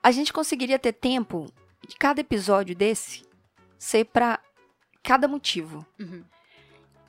A 0.00 0.12
gente 0.12 0.33
conseguiria 0.33 0.78
ter 0.78 0.92
tempo 0.92 1.46
de 1.88 1.96
cada 1.96 2.20
episódio 2.20 2.74
desse 2.76 3.24
ser 3.76 4.04
pra 4.04 4.38
cada 5.02 5.26
motivo. 5.26 5.85
Uhum. 5.98 6.22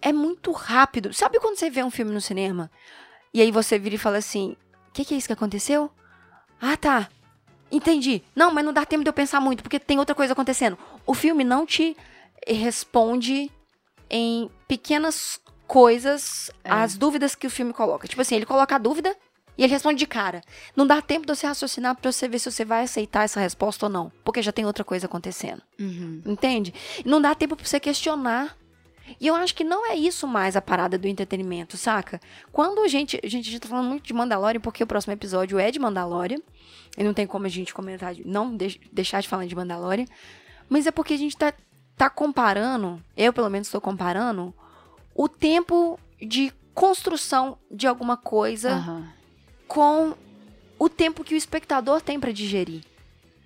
é 0.02 0.12
muito 0.12 0.52
rápido. 0.52 1.14
Sabe 1.14 1.40
quando 1.40 1.58
você 1.58 1.70
vê 1.70 1.84
um 1.84 1.92
filme 1.92 2.12
no 2.12 2.20
cinema 2.22 2.72
e 3.32 3.42
aí 3.42 3.52
você 3.52 3.78
vira 3.78 3.94
e 3.94 4.00
fala 4.00 4.18
assim: 4.18 4.58
o 4.88 4.92
que, 4.92 5.06
que 5.06 5.14
é 5.14 5.18
isso 5.18 5.28
que 5.28 5.34
aconteceu? 5.34 5.92
Ah, 6.60 6.76
tá. 6.76 7.10
Entendi. 7.72 8.24
Não, 8.36 8.52
mas 8.52 8.66
não 8.66 8.74
dá 8.74 8.86
tempo 8.88 9.04
de 9.04 9.10
eu 9.10 9.14
pensar 9.14 9.40
muito, 9.40 9.62
porque 9.62 9.80
tem 9.80 10.00
outra 10.00 10.16
coisa 10.16 10.34
acontecendo. 10.34 10.78
O 11.06 11.14
filme 11.14 11.44
não 11.44 11.64
te 11.66 11.96
responde 12.48 13.52
em 14.10 14.50
pequenas 14.68 15.40
coisas 15.68 16.50
É. 16.64 16.72
as 16.72 16.98
dúvidas 16.98 17.36
que 17.36 17.48
o 17.48 17.50
filme 17.50 17.74
coloca. 17.74 18.08
Tipo 18.08 18.22
assim, 18.22 18.36
ele 18.36 18.46
coloca 18.46 18.76
a 18.76 18.80
dúvida 18.80 19.16
e 19.58 19.64
ele 19.64 19.72
responde 19.74 20.00
de 20.00 20.08
cara. 20.08 20.42
Não 20.76 20.88
dá 20.88 21.02
tempo 21.02 21.26
de 21.28 21.36
você 21.36 21.46
raciocinar 21.46 21.96
pra 21.96 22.12
você 22.12 22.28
ver 22.28 22.40
se 22.40 22.52
você 22.52 22.66
vai 22.66 22.84
aceitar 22.84 23.24
essa 23.24 23.40
resposta 23.40 23.86
ou 23.86 23.90
não, 23.92 24.12
porque 24.24 24.42
já 24.42 24.52
tem 24.52 24.66
outra 24.66 24.84
coisa 24.84 25.06
acontecendo. 25.06 25.62
Uhum. 25.80 26.22
Entende? 26.26 26.74
Não 27.06 27.22
dá 27.22 27.36
tempo 27.36 27.56
pra 27.56 27.66
você 27.66 27.80
questionar. 27.80 28.58
E 29.20 29.26
eu 29.26 29.36
acho 29.36 29.56
que 29.56 29.64
não 29.64 29.90
é 29.92 29.96
isso 29.96 30.28
mais 30.28 30.56
a 30.56 30.62
parada 30.62 30.96
do 30.98 31.08
entretenimento, 31.08 31.76
saca? 31.78 32.20
Quando 32.52 32.80
a 32.82 32.88
gente. 32.88 33.20
Gente, 33.24 33.50
a 33.50 33.52
gente 33.52 33.60
tá 33.60 33.68
falando 33.68 33.88
muito 33.90 34.04
de 34.06 34.14
Mandalorian, 34.14 34.62
porque 34.62 34.84
o 34.84 34.88
próximo 34.88 35.14
episódio 35.14 35.58
é 35.58 35.72
de 35.72 35.80
Mandalorian. 35.80 36.38
E 36.96 37.04
não 37.04 37.12
tem 37.14 37.26
como 37.26 37.46
a 37.48 37.50
gente 37.50 37.74
comentar, 37.74 38.14
não 38.24 38.56
deix- 38.56 38.80
deixar 38.92 39.20
de 39.22 39.28
falar 39.28 39.48
de 39.48 39.56
Mandalorian. 39.56 40.06
Mas 40.70 40.86
é 40.86 40.92
porque 40.92 41.16
a 41.16 41.18
gente 41.18 41.36
tá, 41.36 41.52
tá 42.00 42.10
comparando, 42.10 43.04
eu 43.18 43.34
pelo 43.34 43.50
menos 43.50 43.68
estou 43.68 43.82
comparando, 43.82 44.54
o 45.14 45.28
tempo 45.28 46.00
de 46.22 46.54
construção 46.74 47.58
de 47.70 47.86
alguma 47.88 48.16
coisa 48.16 48.72
Aham. 48.72 49.06
com 49.68 50.14
o 50.80 50.88
tempo 50.88 51.26
que 51.26 51.34
o 51.34 51.38
espectador 51.38 52.00
tem 52.00 52.18
pra 52.18 52.32
digerir. 52.32 52.86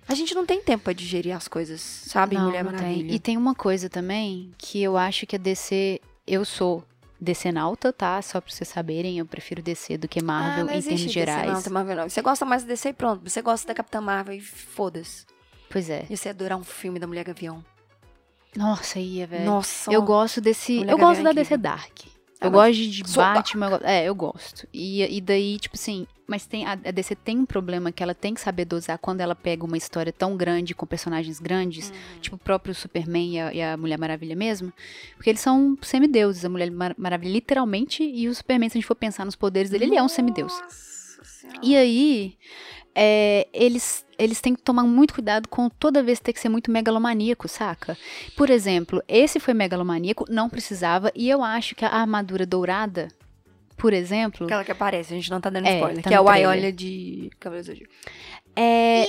A 0.06 0.14
gente 0.14 0.36
não 0.36 0.46
tem 0.46 0.62
tempo 0.62 0.84
pra 0.84 0.92
digerir 0.92 1.34
as 1.34 1.48
coisas, 1.48 1.80
sabe? 1.80 2.36
Não, 2.36 2.44
Mulher 2.44 2.62
não 2.62 2.70
tem. 2.70 2.80
Maravilha. 2.80 3.12
E 3.12 3.18
tem 3.18 3.36
uma 3.36 3.56
coisa 3.56 3.90
também 3.90 4.52
que 4.56 4.80
eu 4.80 4.96
acho 4.96 5.26
que 5.26 5.34
a 5.34 5.38
DC. 5.38 6.00
Eu 6.24 6.44
sou 6.44 6.84
DC 7.20 7.50
nauta, 7.50 7.92
tá? 7.92 8.22
Só 8.22 8.40
pra 8.40 8.52
vocês 8.52 8.68
saberem, 8.68 9.18
eu 9.18 9.26
prefiro 9.26 9.62
DC 9.62 9.98
do 9.98 10.06
que 10.06 10.22
Marvel 10.22 10.68
Ah, 10.68 10.76
em 10.76 10.80
termos 10.80 11.00
gerais. 11.00 11.64
Tem 11.64 11.72
Marvel 11.72 11.96
não. 11.96 12.08
Você 12.08 12.22
gosta 12.22 12.44
mais 12.44 12.62
da 12.62 12.68
DC 12.68 12.90
e 12.90 12.92
pronto. 12.92 13.28
Você 13.28 13.42
gosta 13.42 13.66
da 13.66 13.74
Capitã 13.74 14.00
Marvel 14.00 14.36
e 14.36 14.40
foda-se. 14.40 15.26
Pois 15.68 15.90
é. 15.90 16.06
E 16.08 16.16
você 16.16 16.28
adorar 16.28 16.56
um 16.56 16.62
filme 16.62 17.00
da 17.00 17.06
Mulher 17.08 17.24
Gavião. 17.24 17.64
Nossa, 18.56 18.98
ia, 18.98 19.26
velho. 19.26 19.44
Nossa. 19.44 19.92
Eu 19.92 20.02
gosto 20.02 20.40
desse. 20.40 20.78
Mulher 20.78 20.92
eu 20.92 20.98
gosto 20.98 21.22
da 21.22 21.32
DC. 21.32 21.56
Dark. 21.56 21.98
Ah, 22.40 22.46
Eu 22.46 22.50
mas 22.50 22.76
gosto 22.76 22.90
de, 22.90 23.02
Batman. 23.16 23.70
go- 23.70 23.84
É, 23.84 24.04
eu 24.04 24.14
gosto. 24.14 24.66
E, 24.72 25.02
e 25.16 25.20
daí, 25.20 25.58
tipo 25.58 25.76
assim. 25.76 26.06
Mas 26.26 26.46
tem, 26.46 26.64
a, 26.66 26.74
DC 26.74 27.14
tem 27.16 27.38
um 27.38 27.44
problema 27.44 27.92
que 27.92 28.02
ela 28.02 28.14
tem 28.14 28.32
que 28.32 28.40
saber 28.40 28.64
dosar 28.64 28.96
quando 28.98 29.20
ela 29.20 29.34
pega 29.34 29.62
uma 29.64 29.76
história 29.76 30.10
tão 30.10 30.36
grande, 30.38 30.74
com 30.74 30.86
personagens 30.86 31.38
grandes, 31.38 31.90
Hum. 31.90 32.18
tipo 32.22 32.36
o 32.36 32.38
próprio 32.38 32.74
Superman 32.74 33.34
e 33.34 33.40
a, 33.40 33.52
e 33.54 33.62
a 33.62 33.76
Mulher 33.76 33.98
Maravilha 33.98 34.34
mesmo. 34.34 34.72
Porque 35.16 35.28
eles 35.30 35.40
são 35.40 35.76
semideuses. 35.82 36.42
A 36.44 36.48
Mulher 36.48 36.70
Mar- 36.70 36.94
Maravilha, 36.96 37.30
literalmente, 37.32 38.02
e 38.02 38.26
o 38.28 38.34
Superman, 38.34 38.70
se 38.70 38.78
a 38.78 38.80
gente 38.80 38.86
for 38.88 38.94
pensar 38.94 39.24
nos 39.26 39.36
poderes 39.36 39.70
dele, 39.70 39.84
ele 39.84 39.96
é 39.96 40.02
um 40.02 40.08
semideus. 40.08 40.52
Nossa 40.58 41.24
Senhora. 41.24 41.58
E 41.62 41.76
aí, 41.76 42.36
é, 42.94 43.46
eles, 43.52 44.03
eles 44.18 44.40
têm 44.40 44.54
que 44.54 44.62
tomar 44.62 44.84
muito 44.84 45.14
cuidado 45.14 45.48
com 45.48 45.68
toda 45.68 46.02
vez 46.02 46.20
ter 46.20 46.32
que 46.32 46.40
ser 46.40 46.48
muito 46.48 46.70
megalomaníaco, 46.70 47.48
saca? 47.48 47.96
Por 48.36 48.50
exemplo, 48.50 49.02
esse 49.08 49.38
foi 49.40 49.54
megalomaníaco, 49.54 50.24
não 50.28 50.48
precisava, 50.48 51.10
e 51.14 51.28
eu 51.28 51.42
acho 51.42 51.74
que 51.74 51.84
a 51.84 51.88
armadura 51.88 52.44
dourada, 52.46 53.08
por 53.76 53.92
exemplo, 53.92 54.46
Aquela 54.46 54.64
que 54.64 54.72
aparece, 54.72 55.12
a 55.12 55.16
gente 55.16 55.30
não 55.30 55.40
tá 55.40 55.50
dando 55.50 55.66
É, 55.66 55.74
spoiler. 55.76 56.02
tá 56.02 56.08
que 56.08 56.14
é 56.14 56.20
o. 56.20 56.28
Aiolia 56.28 56.72
de 56.72 57.30
Cavaleiros 57.40 57.66
do 57.68 57.72
Zodíaco. 57.74 57.92
é, 58.56 59.04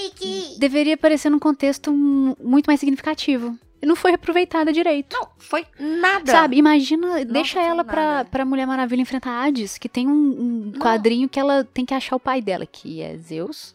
deveria 0.58 0.96
aparecer 0.96 1.30
num 1.30 1.39
contexto 1.39 1.91
mu- 1.91 2.36
muito 2.44 2.68
mais 2.68 2.80
significativo. 2.80 3.58
E 3.82 3.86
não 3.86 3.96
foi 3.96 4.13
aproveitada 4.13 4.72
direito. 4.74 5.13
Não, 5.15 5.28
foi 5.38 5.65
nada. 5.80 6.32
Sabe, 6.32 6.56
imagina, 6.58 7.24
deixa 7.26 7.60
foi 7.60 7.70
ela 7.70 7.84
pra, 7.84 8.26
pra 8.26 8.46
Mulher 8.46 8.65
Maravilha 8.65 9.02
enfrentar 9.02 9.44
Hades, 9.46 9.78
que 9.78 9.88
tem 9.89 10.08
um, 10.08 10.12
um 10.12 10.72
Não. 10.74 10.80
quadrinho 10.80 11.30
que 11.30 11.39
ela 11.39 11.63
tem 11.63 11.86
que 11.86 11.94
achar 11.94 12.15
o 12.15 12.20
pai 12.20 12.41
dela, 12.41 12.65
que 12.65 13.02
é 13.02 13.15
Zeus. 13.18 13.74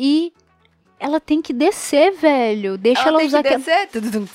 E 0.00 0.32
ela 1.00 1.18
tem 1.20 1.42
que 1.42 1.52
descer, 1.52 2.12
velho. 2.12 2.78
Deixa 2.78 3.08
ela, 3.08 3.18
tem 3.18 3.26
usar 3.26 3.42
que 3.42 3.48
aquela. 3.48 3.86
descer. 3.86 4.28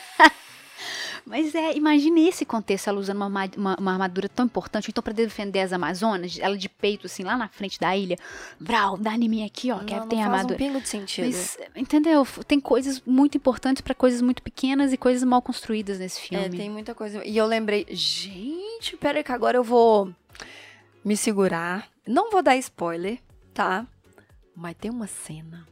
Mas 1.25 1.55
é, 1.55 1.73
imagine 1.77 2.27
esse 2.27 2.43
contexto, 2.45 2.89
ela 2.89 2.99
usando 2.99 3.15
uma, 3.15 3.27
uma- 3.55 3.75
uma 3.79 3.91
armadura 3.93 4.27
tão 4.27 4.45
importante. 4.45 4.89
Então, 4.89 5.01
pra 5.01 5.13
defender 5.13 5.61
as 5.61 5.71
Amazonas, 5.71 6.37
ela 6.37 6.57
de 6.57 6.67
peito, 6.67 7.07
assim, 7.07 7.23
lá 7.23 7.37
na 7.37 7.47
frente 7.47 7.79
da 7.79 7.95
ilha. 7.95 8.17
Vral, 8.59 8.97
dá 8.97 9.15
em 9.15 9.29
mim 9.29 9.45
aqui, 9.45 9.71
ó, 9.71 9.79
que 9.79 9.95
Não, 9.95 10.05
tem 10.05 10.19
faz 10.19 10.29
armadura. 10.29 10.55
um 10.55 10.57
pingo 10.57 10.81
de 10.81 10.89
sentido. 10.89 11.25
Mas, 11.25 11.57
entendeu? 11.77 12.27
Tem 12.45 12.59
coisas 12.59 13.01
muito 13.05 13.37
importantes 13.37 13.79
pra 13.81 13.95
coisas 13.95 14.21
muito 14.21 14.43
pequenas 14.43 14.91
e 14.91 14.97
coisas 14.97 15.23
mal 15.23 15.41
construídas 15.41 15.97
nesse 15.97 16.19
filme. 16.19 16.43
É, 16.45 16.49
tem 16.49 16.69
muita 16.69 16.93
coisa. 16.93 17.25
E 17.25 17.37
eu 17.37 17.45
lembrei, 17.45 17.87
gente, 17.89 18.97
pera 18.97 19.19
aí 19.19 19.23
que 19.23 19.31
agora 19.31 19.57
eu 19.57 19.63
vou 19.63 20.11
me 21.05 21.15
segurar. 21.15 21.87
Não 22.05 22.29
vou 22.31 22.43
dar 22.43 22.57
spoiler, 22.57 23.17
tá? 23.53 23.87
Mas 24.55 24.75
tem 24.75 24.91
uma 24.91 25.07
cena. 25.07 25.67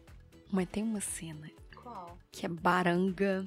Mas 0.52 0.67
tem 0.70 0.84
uma 0.84 1.02
cena 1.02 1.50
Qual? 1.76 2.17
que 2.32 2.46
é 2.46 2.50
baranga. 2.50 3.46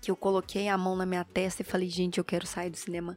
Que 0.00 0.10
eu 0.10 0.16
coloquei 0.16 0.68
a 0.68 0.78
mão 0.78 0.96
na 0.96 1.06
minha 1.06 1.24
testa 1.24 1.62
e 1.62 1.64
falei, 1.64 1.88
gente, 1.88 2.18
eu 2.18 2.24
quero 2.24 2.46
sair 2.46 2.70
do 2.70 2.76
cinema 2.76 3.16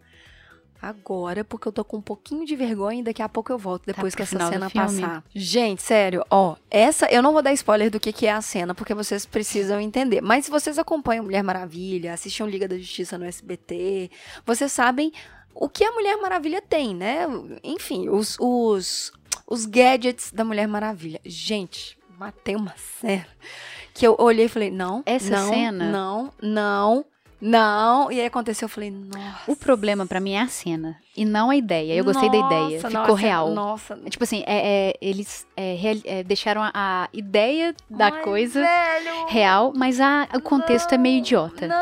agora, 0.82 1.44
porque 1.44 1.68
eu 1.68 1.72
tô 1.72 1.84
com 1.84 1.98
um 1.98 2.02
pouquinho 2.02 2.46
de 2.46 2.56
vergonha 2.56 3.02
e 3.02 3.04
daqui 3.04 3.22
a 3.22 3.28
pouco 3.28 3.52
eu 3.52 3.58
volto, 3.58 3.86
depois 3.86 4.14
Tá 4.14 4.18
que 4.18 4.24
essa 4.24 4.50
cena 4.50 4.70
passar. 4.70 5.24
Gente, 5.36 5.82
sério, 5.82 6.26
ó, 6.30 6.56
essa, 6.72 7.06
eu 7.08 7.22
não 7.22 7.34
vou 7.34 7.42
dar 7.42 7.54
spoiler 7.54 7.92
do 7.92 8.00
que, 8.00 8.14
que 8.14 8.26
é 8.26 8.32
a 8.32 8.42
cena, 8.42 8.74
porque 8.74 8.94
vocês 8.94 9.26
precisam 9.26 9.80
entender. 9.80 10.22
Mas 10.22 10.46
se 10.46 10.52
vocês 10.52 10.80
acompanham 10.80 11.26
Mulher 11.26 11.44
Maravilha, 11.44 12.14
assistem 12.14 12.48
Liga 12.48 12.68
da 12.68 12.78
Justiça 12.78 13.18
no 13.18 13.26
SBT, 13.26 14.10
vocês 14.46 14.72
sabem 14.72 15.12
o 15.54 15.68
que 15.68 15.84
a 15.84 15.92
Mulher 15.92 16.16
Maravilha 16.18 16.62
tem, 16.62 16.96
né? 16.96 17.26
Enfim, 17.64 18.08
os, 18.08 18.38
os, 18.40 19.12
os 19.50 19.66
gadgets 19.66 20.32
da 20.32 20.44
Mulher 20.46 20.68
Maravilha. 20.68 21.20
Gente, 21.26 21.98
matei 22.18 22.56
uma 22.56 22.74
cena 23.02 23.26
que 23.94 24.06
eu 24.06 24.16
olhei 24.20 24.46
e 24.46 24.50
falei, 24.50 24.70
não, 24.72 25.02
Essa 25.06 25.30
não, 25.32 25.50
cena? 25.50 25.92
não, 25.92 26.34
não, 26.42 27.06
Não, 27.42 28.12
e 28.12 28.20
aí 28.20 28.26
aconteceu, 28.26 28.66
eu 28.66 28.70
falei, 28.70 28.92
nossa. 28.92 29.50
O 29.52 29.56
problema 29.56 30.06
pra 30.06 30.20
mim 30.20 30.34
é 30.34 30.42
a 30.42 30.48
cena 30.50 30.98
e 31.16 31.24
não 31.24 31.50
a 31.50 31.56
ideia. 31.56 31.94
Eu 31.94 32.04
gostei 32.04 32.30
da 32.30 32.38
ideia, 32.38 32.76
Nossa, 32.76 32.88
ficou 32.90 33.08
nossa, 33.08 33.16
real. 33.22 33.50
Nossa, 33.52 34.00
É 34.06 34.10
Tipo 34.10 34.24
assim, 34.26 34.44
é- 34.46 34.90
é, 34.90 34.94
eles 35.02 35.48
é, 35.56 35.78
é, 36.06 36.24
deixaram 36.24 36.62
a, 36.62 36.72
a 36.74 37.10
ideia 37.14 37.74
da 37.90 38.12
Mas, 38.12 38.24
coisa 38.26 38.60
velho, 38.62 39.26
real, 39.28 39.72
mas 39.76 40.00
a- 40.02 40.28
o 40.36 40.42
contexto 40.42 40.92
é 40.94 40.98
meio 40.98 41.16
não, 41.16 41.22
idiota. 41.22 41.68
Não, 41.68 41.76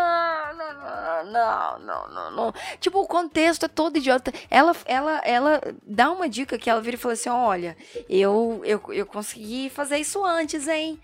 não, 1.24 1.80
não, 1.80 2.08
não, 2.10 2.32
não. 2.32 2.54
Tipo, 2.80 3.02
o 3.02 3.08
contexto 3.08 3.66
é 3.66 3.68
todo 3.68 3.98
idiota. 3.98 4.32
Ela, 4.50 4.76
ela, 4.86 5.18
ela 5.20 5.62
dá 5.84 6.12
uma 6.12 6.28
dica 6.30 6.58
que 6.58 6.70
ela 6.70 6.82
vira 6.82 6.96
e 6.96 7.00
fala 7.00 7.14
assim: 7.14 7.30
olha, 7.30 7.78
eu, 8.10 8.62
eu, 8.64 8.82
eu 8.94 9.06
consegui 9.06 9.70
fazer 9.70 9.98
isso 9.98 10.24
antes, 10.24 10.68
hein? 10.68 11.00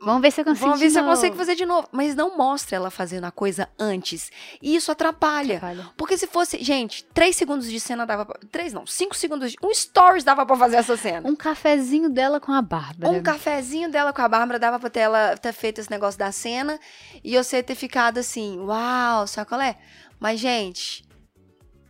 Vamos 0.00 0.20
ver 0.20 0.30
se 0.30 0.40
eu 0.40 0.44
consigo. 0.44 0.66
Vamos 0.66 0.80
ver 0.80 0.90
se 0.90 0.98
eu 0.98 1.04
consigo 1.04 1.36
fazer 1.36 1.54
de 1.54 1.64
novo. 1.64 1.88
Mas 1.90 2.14
não 2.14 2.36
mostra 2.36 2.76
ela 2.76 2.90
fazendo 2.90 3.24
a 3.24 3.30
coisa 3.30 3.68
antes. 3.78 4.30
E 4.60 4.76
isso 4.76 4.92
atrapalha. 4.92 5.56
Atrapalha. 5.56 5.90
Porque 5.96 6.18
se 6.18 6.26
fosse, 6.26 6.62
gente, 6.62 7.02
três 7.14 7.34
segundos 7.34 7.70
de 7.70 7.80
cena 7.80 8.04
dava 8.04 8.26
pra. 8.26 8.38
Três 8.50 8.72
não, 8.72 8.86
cinco 8.86 9.16
segundos. 9.16 9.52
De, 9.52 9.56
um 9.62 9.72
stories 9.72 10.22
dava 10.22 10.44
pra 10.44 10.56
fazer 10.56 10.76
essa 10.76 10.96
cena. 10.96 11.28
Um 11.28 11.34
cafezinho 11.34 12.10
dela 12.10 12.38
com 12.38 12.52
a 12.52 12.60
Bárbara. 12.60 13.12
Um 13.12 13.22
cafezinho 13.22 13.90
dela 13.90 14.12
com 14.12 14.22
a 14.22 14.28
Bárbara 14.28 14.58
dava 14.58 14.78
pra 14.78 14.90
ter 14.90 15.00
ela 15.00 15.36
ter 15.36 15.52
feito 15.52 15.80
esse 15.80 15.90
negócio 15.90 16.18
da 16.18 16.30
cena 16.30 16.78
e 17.24 17.36
você 17.36 17.62
ter 17.62 17.74
ficado 17.74 18.18
assim, 18.18 18.58
uau, 18.60 19.26
sabe 19.26 19.48
qual 19.48 19.60
é? 19.60 19.76
Mas, 20.20 20.38
gente. 20.38 21.04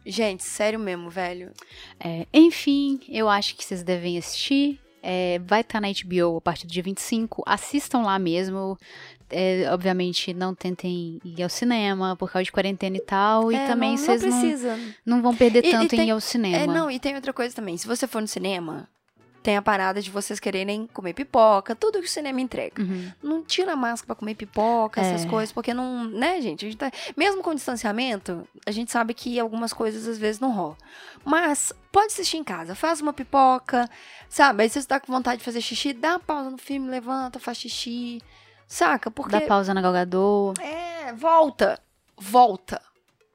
Gente, 0.05 0.45
sério 0.45 0.79
mesmo, 0.79 1.11
velho. 1.11 1.53
É, 1.99 2.27
enfim, 2.33 3.01
eu 3.09 3.29
acho 3.29 3.57
que 3.57 3.65
vocês 3.65 3.83
devem 3.83 4.17
assistir. 4.17 4.81
É, 5.09 5.39
vai 5.47 5.61
estar 5.61 5.81
na 5.81 5.87
HBO 5.89 6.39
a 6.39 6.41
partir 6.41 6.67
do 6.67 6.73
dia 6.73 6.83
25. 6.83 7.43
Assistam 7.47 8.03
lá 8.03 8.19
mesmo. 8.19 8.77
É, 9.31 9.69
obviamente, 9.73 10.33
não 10.35 10.55
tentem 10.55 11.21
ir 11.25 11.43
ao 11.43 11.49
cinema 11.49 12.17
por 12.17 12.31
causa 12.31 12.45
de 12.45 12.51
quarentena 12.53 12.97
e 12.97 13.01
tal. 13.01 13.53
e 13.53 13.55
É, 13.57 13.67
também 13.67 13.91
não, 13.91 13.97
vocês 13.99 14.23
não 14.23 14.31
não, 14.31 14.41
precisa. 14.41 14.79
não 15.05 15.23
vão 15.23 15.35
perder 15.35 15.65
E- 15.65 15.69
e 15.69 15.71
tanto 15.71 15.95
em 15.95 15.99
tem- 15.99 16.09
ir 16.09 16.11
ao 16.13 16.21
cinema. 16.21 16.57
É, 16.57 16.67
não, 16.67 16.91
e 16.91 16.99
tem 16.99 17.15
outra 17.15 17.33
coisa 17.33 17.55
também. 17.55 17.77
Se 17.77 17.87
você 17.87 18.07
for 18.07 18.21
no 18.21 18.29
cinema, 18.29 18.89
tem 19.47 19.57
a 19.57 19.63
parada 19.63 20.03
de 20.03 20.11
vocês 20.11 20.41
quererem 20.41 20.89
comer 20.89 21.15
pipoca, 21.15 21.73
tudo 21.77 22.01
que 22.01 22.07
o 22.07 22.11
cinema 22.11 22.41
entrega. 22.41 22.83
Uhum. 22.83 23.13
Não 23.23 23.45
tira 23.45 23.75
a 23.75 23.77
máscara 23.77 24.09
pra 24.09 24.17
comer 24.17 24.35
pipoca, 24.35 25.01
essas 25.01 25.25
É. 25.25 25.29
coisas, 25.29 25.53
porque 25.53 25.73
não, 25.73 26.03
né, 26.05 26.41
gente? 26.41 26.67
A 26.67 26.69
gente 26.69 26.77
tá, 26.77 26.91
mesmo 27.17 27.45
com 27.45 27.55
distanciamento, 27.55 28.45
a 28.67 28.73
gente 28.73 28.91
sabe 28.91 29.15
que 29.15 29.39
algumas 29.39 29.73
coisas 29.73 30.09
às 30.09 30.19
vezes 30.19 30.41
não 30.41 30.51
rolam. 30.51 30.77
Mas 31.25 31.73
pode 31.93 32.07
assistir 32.13 32.39
em 32.39 32.43
casa, 32.43 32.75
faz 32.75 33.01
uma 33.01 33.13
pipoca, 33.13 33.89
sabe? 34.29 34.65
Aí 34.65 34.69
se 34.69 34.83
você 34.83 34.89
tá 34.89 34.99
com 34.99 35.13
vontade 35.13 35.39
de 35.39 35.45
fazer 35.45 35.61
xixi, 35.61 35.93
dá 35.93 36.11
uma 36.15 36.19
pausa 36.19 36.51
no 36.51 36.59
filme, 36.59 36.89
levanta, 36.91 37.39
faz 37.39 37.59
xixi, 37.59 38.21
saca? 38.67 39.13
Porque 39.13 39.39
Dá 39.39 39.47
pausa 39.47 39.73
na 39.73 39.81
Galgador. 39.81 40.55
é, 40.61 41.13
volta, 41.13 41.81
volta. 42.19 42.83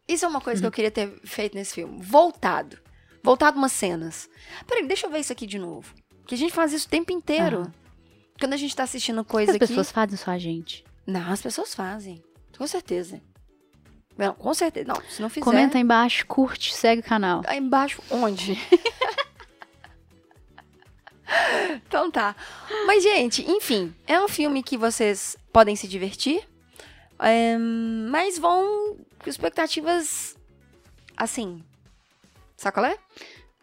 Isso 0.05 0.25
é 0.25 0.27
uma 0.27 0.41
coisa 0.41 0.59
que 0.59 0.67
eu 0.67 0.71
queria 0.71 0.91
ter 0.91 1.07
feito 1.23 1.55
nesse 1.55 1.73
filme, 1.75 2.01
voltado. 2.01 2.77
Voltado 3.23 3.57
umas 3.57 3.71
cenas. 3.71 4.29
Peraí, 4.67 4.87
deixa 4.87 5.05
eu 5.07 5.11
ver 5.11 5.19
isso 5.19 5.31
aqui 5.33 5.45
de 5.45 5.59
novo. 5.59 5.93
Que 6.25 6.35
a 6.35 6.37
gente 6.37 6.53
faz 6.53 6.73
isso 6.73 6.87
o 6.87 6.89
tempo 6.89 7.11
inteiro. 7.11 7.71
Quando 8.39 8.53
a 8.53 8.57
gente 8.57 8.75
tá 8.75 8.83
assistindo 8.83 9.23
coisa 9.23 9.51
As 9.51 9.55
aqui. 9.55 9.67
pessoas 9.67 9.91
fazem 9.91 10.17
só 10.17 10.31
a 10.31 10.37
gente. 10.37 10.83
Não, 11.05 11.31
as 11.31 11.41
pessoas 11.41 11.75
fazem. 11.75 12.23
Com 12.57 12.65
certeza. 12.67 13.21
Não, 14.17 14.33
com 14.33 14.53
certeza. 14.53 14.87
Não, 14.93 15.01
se 15.09 15.21
não 15.21 15.29
fizer. 15.29 15.43
Comenta 15.43 15.77
aí 15.77 15.83
embaixo, 15.83 16.25
curte, 16.25 16.73
segue 16.73 17.01
o 17.01 17.03
canal. 17.05 17.41
Aí 17.45 17.57
embaixo, 17.57 18.01
onde? 18.09 18.57
então 21.87 22.11
tá. 22.11 22.35
Mas, 22.85 23.03
gente, 23.03 23.43
enfim, 23.49 23.93
é 24.07 24.19
um 24.19 24.27
filme 24.27 24.61
que 24.63 24.77
vocês 24.77 25.37
podem 25.51 25.75
se 25.75 25.87
divertir. 25.87 26.41
é, 27.19 27.57
mas 27.57 28.37
vão 28.37 28.97
expectativas 29.25 30.35
assim. 31.15 31.63
Sabe 32.61 32.75
qual 32.75 32.85
é? 32.85 32.95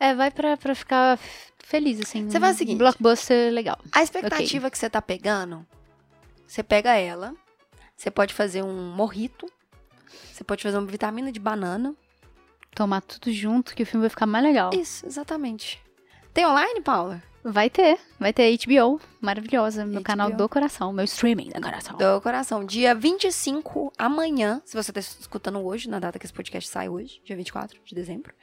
É, 0.01 0.13
vai 0.13 0.29
pra, 0.29 0.57
pra 0.57 0.75
ficar 0.75 1.17
feliz, 1.61 2.01
assim. 2.01 2.29
Você 2.29 2.41
faz 2.41 2.53
o 2.53 2.55
um 2.57 2.59
seguinte. 2.59 2.79
Blockbuster 2.79 3.53
legal. 3.53 3.79
A 3.93 4.03
expectativa 4.03 4.69
que 4.69 4.77
você 4.77 4.91
tá 4.91 5.01
pegando, 5.01 5.65
você 6.45 6.65
pega 6.65 6.97
ela, 6.97 7.33
você 7.97 8.11
pode 8.11 8.35
fazer 8.35 8.65
um 8.65 8.91
morrito, 8.91 9.47
você 10.33 10.43
pode 10.43 10.65
fazer 10.65 10.77
uma 10.77 10.87
vitamina 10.89 11.31
de 11.31 11.39
banana. 11.39 11.95
Tomar 12.75 13.01
tudo 13.03 13.33
junto 13.33 13.73
que 13.73 13.85
o 13.85 13.87
filme 13.87 14.03
vai 14.03 14.11
ficar 14.11 14.27
mais 14.27 14.45
legal. 14.45 14.71
Isso, 14.75 15.07
exatamente. 15.07 15.81
Tem 16.35 16.45
online, 16.45 16.81
Paula? 16.81 17.23
Vai 17.51 17.71
ter, 17.71 17.99
vai 18.19 18.33
ter 18.33 18.57
HBO, 18.59 19.01
maravilhosa, 19.21 19.85
meu 19.85 20.01
HBO. 20.01 20.05
canal 20.05 20.31
do 20.31 20.49
coração, 20.49 20.93
meu 20.93 21.05
streaming 21.05 21.51
do 21.51 21.61
coração. 21.61 21.97
Do 21.97 22.21
coração. 22.21 22.65
Dia 22.65 22.95
25, 22.95 23.93
amanhã, 23.97 24.61
se 24.65 24.77
você 24.77 24.93
tá 24.93 25.01
escutando 25.01 25.59
hoje, 25.61 25.89
na 25.89 25.99
data 25.99 26.19
que 26.19 26.27
esse 26.27 26.33
podcast 26.33 26.69
sai 26.69 26.89
hoje, 26.89 27.21
dia 27.25 27.37
24 27.37 27.79
de 27.85 27.95
dezembro. 27.95 28.35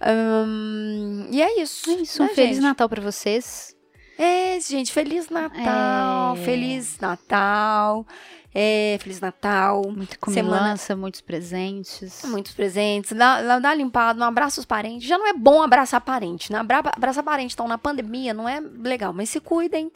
Ahn, 0.00 1.28
e 1.30 1.42
é 1.42 1.60
isso. 1.60 1.90
É 1.90 1.94
isso, 1.94 2.22
né, 2.22 2.30
um 2.30 2.34
Feliz 2.34 2.56
gente? 2.56 2.62
Natal 2.62 2.88
pra 2.88 3.02
vocês. 3.02 3.75
É, 4.18 4.58
gente, 4.60 4.92
Feliz 4.92 5.28
Natal. 5.28 6.36
É. 6.36 6.40
Feliz 6.44 6.98
Natal. 6.98 8.06
É, 8.54 8.96
Feliz 9.02 9.20
Natal. 9.20 9.82
Muita 9.94 10.16
Semana- 10.30 10.56
comilança, 10.58 10.96
muitos 10.96 11.20
presentes. 11.20 12.22
Muitos 12.24 12.52
presentes, 12.54 13.12
dá, 13.12 13.58
dá 13.58 13.74
limpada, 13.74 14.18
um 14.18 14.24
abraço 14.26 14.60
os 14.60 14.64
parentes. 14.66 15.06
Já 15.06 15.18
não 15.18 15.26
é 15.26 15.34
bom 15.34 15.60
abraçar 15.62 16.00
parente, 16.00 16.50
né? 16.50 16.58
Abra, 16.58 16.78
abraçar 16.78 17.22
parente, 17.22 17.52
então 17.54 17.68
na 17.68 17.76
pandemia 17.76 18.32
não 18.32 18.48
é 18.48 18.58
legal, 18.60 19.12
mas 19.12 19.28
se 19.28 19.40
cuidem. 19.40 19.92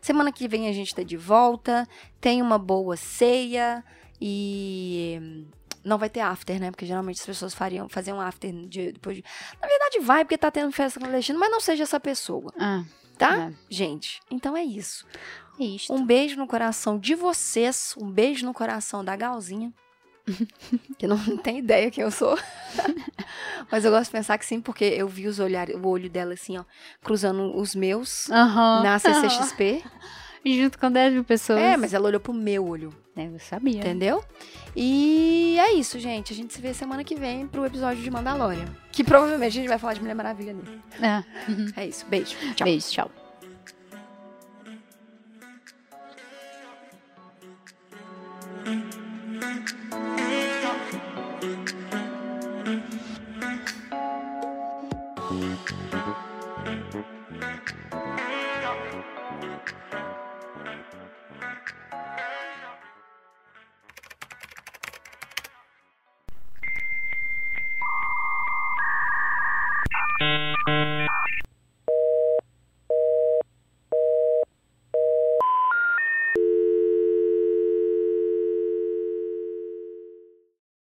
Semana 0.00 0.30
que 0.30 0.46
vem 0.46 0.68
a 0.68 0.72
gente 0.72 0.94
tá 0.94 1.02
de 1.02 1.16
volta. 1.16 1.88
Tenha 2.20 2.44
uma 2.44 2.58
boa 2.58 2.96
ceia 2.96 3.82
e 4.20 5.44
não 5.84 5.98
vai 5.98 6.08
ter 6.08 6.20
after, 6.20 6.60
né? 6.60 6.70
Porque 6.70 6.86
geralmente 6.86 7.18
as 7.20 7.26
pessoas 7.26 7.52
fariam, 7.52 7.88
faziam 7.88 8.20
after 8.20 8.52
de- 8.68 8.92
depois 8.92 9.16
de... 9.16 9.24
Na 9.60 9.66
verdade 9.66 9.98
vai, 10.00 10.24
porque 10.24 10.38
tá 10.38 10.50
tendo 10.50 10.70
festa 10.72 11.00
clandestina, 11.00 11.38
mas 11.38 11.50
não 11.50 11.60
seja 11.60 11.82
essa 11.82 11.98
pessoa, 11.98 12.52
Ah, 12.58 12.82
tá? 13.18 13.48
É. 13.48 13.52
Gente, 13.68 14.20
então 14.30 14.56
é 14.56 14.64
isso. 14.64 15.06
é 15.58 15.64
isso. 15.64 15.92
Um 15.92 16.04
beijo 16.04 16.36
no 16.36 16.46
coração 16.46 16.98
de 16.98 17.14
vocês. 17.14 17.94
Um 17.98 18.10
beijo 18.10 18.44
no 18.44 18.54
coração 18.54 19.04
da 19.04 19.14
Galzinha. 19.16 19.72
que 20.98 21.06
não 21.06 21.18
tem 21.38 21.58
ideia 21.58 21.90
quem 21.90 22.02
eu 22.02 22.10
sou. 22.10 22.38
Mas 23.70 23.84
eu 23.84 23.90
gosto 23.90 24.06
de 24.06 24.10
pensar 24.12 24.38
que 24.38 24.46
sim, 24.46 24.60
porque 24.60 24.84
eu 24.84 25.08
vi 25.08 25.26
os 25.26 25.38
olhar, 25.38 25.68
o 25.70 25.86
olho 25.88 26.08
dela 26.08 26.34
assim, 26.34 26.58
ó, 26.58 26.64
cruzando 27.02 27.56
os 27.56 27.74
meus 27.74 28.30
Aham. 28.30 28.82
na 28.82 28.98
CCXP. 28.98 29.84
Junto 30.44 30.78
com 30.78 30.90
10 30.90 31.12
mil 31.14 31.24
pessoas. 31.24 31.58
É, 31.58 31.76
mas 31.76 31.94
ela 31.94 32.06
olhou 32.08 32.20
pro 32.20 32.32
meu 32.34 32.66
olho, 32.66 32.92
É, 33.16 33.26
eu 33.26 33.38
sabia. 33.38 33.78
entendeu? 33.80 34.22
E 34.76 35.56
é 35.58 35.72
isso, 35.74 35.98
gente. 35.98 36.32
A 36.32 36.36
gente 36.36 36.52
se 36.52 36.60
vê 36.60 36.74
semana 36.74 37.02
que 37.04 37.14
vem 37.14 37.46
pro 37.46 37.64
episódio 37.64 38.02
de 38.02 38.10
Mandalorian. 38.10 38.66
Que 38.92 39.02
provavelmente 39.04 39.50
a 39.52 39.60
gente 39.60 39.68
vai 39.68 39.78
falar 39.78 39.94
de 39.94 40.00
Mulher 40.00 40.14
Maravilha 40.14 40.52
nele. 40.52 40.80
É. 41.00 41.80
É 41.82 41.86
isso. 41.86 42.04
Beijo. 42.06 42.36
Tchau. 42.54 42.64
Beijo, 42.64 42.90
tchau. 42.90 43.10